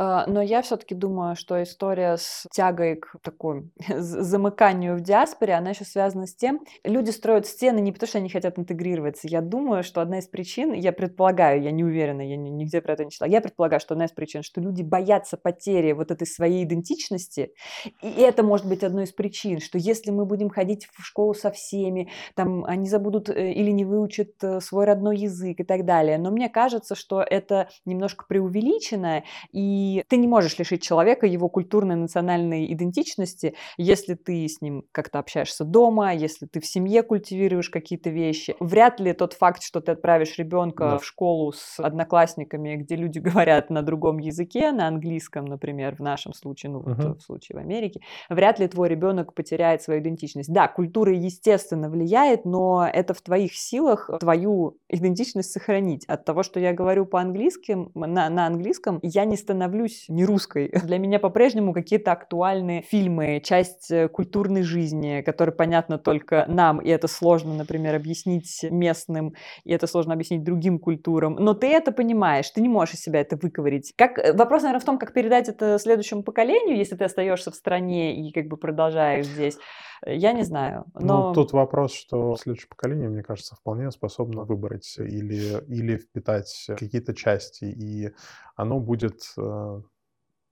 [0.00, 5.70] А, но я все-таки думаю, что история с тягой к такой замыканию в диаспоре, она
[5.70, 9.26] еще связана с тем, люди строят стены не потому, что они хотят интегрироваться.
[9.26, 13.04] Я думаю, что одна из причин, я предполагаю, я не уверена, я нигде про это
[13.04, 16.62] не читала, я предполагаю, что одна из причин, что люди боятся потери вот этой своей
[16.62, 17.52] идентичности,
[18.00, 21.50] и это может быть одной из причин, что если мы будем ходить в школу со
[21.50, 26.18] всеми, там они забудут э, или не выучат э, свой родной язык и так далее.
[26.18, 31.96] Но мне кажется, что это немножко преувеличено, и ты не можешь лишить человека его культурной
[31.96, 38.10] национальной идентичности, если ты с ним как-то общаешься дома, если ты в семье культивируешь какие-то
[38.10, 38.54] вещи.
[38.60, 40.98] Вряд ли тот факт, что ты отправишь ребенка да.
[40.98, 46.32] в школу с одноклассниками, где люди говорят на другом языке, на английском, например, в нашем
[46.32, 47.14] случае, ну вот uh-huh.
[47.16, 50.52] в случае в Америке, вряд ли твой ребенок потеряет свою идентичность.
[50.52, 56.04] Да, культура, естественно, влияет, но это в твоих силах твою идентичность сохранить.
[56.06, 60.70] От того, что я говорю по-английски, на, на английском, я не становлюсь становлюсь не русской.
[60.84, 66.88] Для меня по-прежнему какие-то актуальные фильмы, часть э, культурной жизни, которая понятна только нам, и
[66.88, 71.36] это сложно, например, объяснить местным, и это сложно объяснить другим культурам.
[71.38, 73.92] Но ты это понимаешь, ты не можешь из себя это выковырить.
[73.96, 74.18] Как...
[74.18, 78.28] Э, вопрос, наверное, в том, как передать это следующему поколению, если ты остаешься в стране
[78.28, 79.58] и как бы продолжаешь здесь.
[80.06, 80.84] Я не знаю.
[80.94, 81.28] Но...
[81.28, 87.14] Ну, тут вопрос, что следующее поколение, мне кажется, вполне способно выбрать или, или впитать какие-то
[87.14, 88.12] части, и
[88.58, 89.80] оно будет э,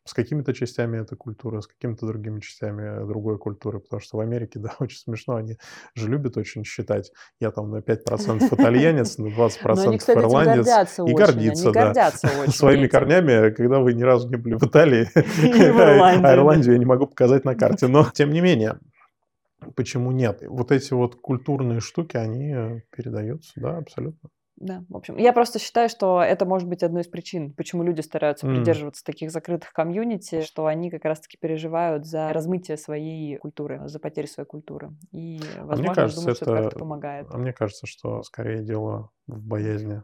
[0.05, 4.59] с какими-то частями этой культуры, с какими-то другими частями другой культуры, потому что в Америке,
[4.61, 5.59] да, очень смешно, они
[5.97, 11.13] же любят очень считать, я там на 5% итальянец, на 20% они, кстати, ирландец, и
[11.13, 12.11] гордиться, да,
[12.47, 17.09] своими корнями, когда вы ни разу не были в Италии, а Ирландию я не могу
[17.09, 18.79] показать на карте, но тем не менее,
[19.75, 20.43] Почему нет?
[20.47, 24.29] Вот эти вот культурные штуки, они передаются, да, абсолютно.
[24.57, 28.01] Да, в общем, я просто считаю, что это может быть одной из причин, почему люди
[28.01, 28.55] стараются mm.
[28.57, 34.29] придерживаться таких закрытых комьюнити, что они как раз-таки переживают за размытие своей культуры, за потерю
[34.29, 34.97] своей культуры.
[35.13, 37.27] И, возможно, а мне кажется, думаю, это, что это как-то помогает.
[37.31, 40.03] А мне кажется, что скорее дело в боязни,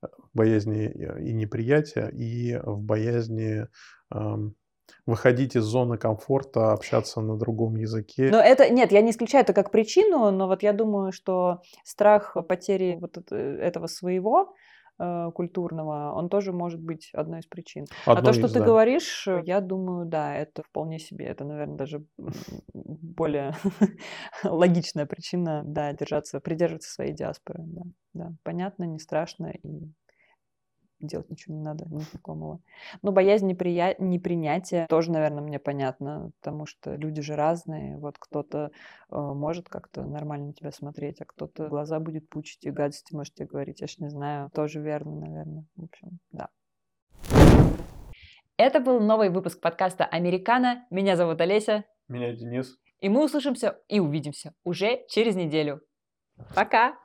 [0.00, 0.90] в боязни
[1.20, 3.68] и неприятия, и в боязни
[4.12, 4.56] эм,
[5.06, 8.28] выходить из зоны комфорта, общаться на другом языке.
[8.30, 12.36] Но это, нет, я не исключаю это как причину, но вот я думаю, что страх
[12.48, 14.54] потери вот этого своего
[14.98, 17.86] э, культурного, он тоже может быть одной из причин.
[18.06, 18.64] Одной а то, что из, ты да.
[18.64, 22.04] говоришь, я думаю, да, это вполне себе, это, наверное, даже
[22.72, 23.54] более
[24.44, 27.82] логичная причина, да, держаться, придерживаться своей диаспоры, да,
[28.14, 29.92] да, понятно, не страшно и
[31.06, 32.60] делать ничего не надо, незнакомого.
[33.02, 33.94] Но боязнь неприя...
[33.98, 37.98] непринятия тоже, наверное, мне понятно, потому что люди же разные.
[37.98, 38.70] Вот кто-то
[39.10, 43.34] э, может как-то нормально на тебя смотреть, а кто-то глаза будет пучить и гадости может
[43.34, 43.80] тебе говорить.
[43.80, 44.50] Я ж не знаю.
[44.50, 45.64] Тоже верно, наверное.
[45.76, 46.48] В общем, да.
[48.56, 50.86] Это был новый выпуск подкаста «Американо».
[50.90, 51.84] Меня зовут Олеся.
[52.08, 52.78] Меня Денис.
[53.00, 55.80] И мы услышимся и увидимся уже через неделю.
[56.54, 57.01] Пока!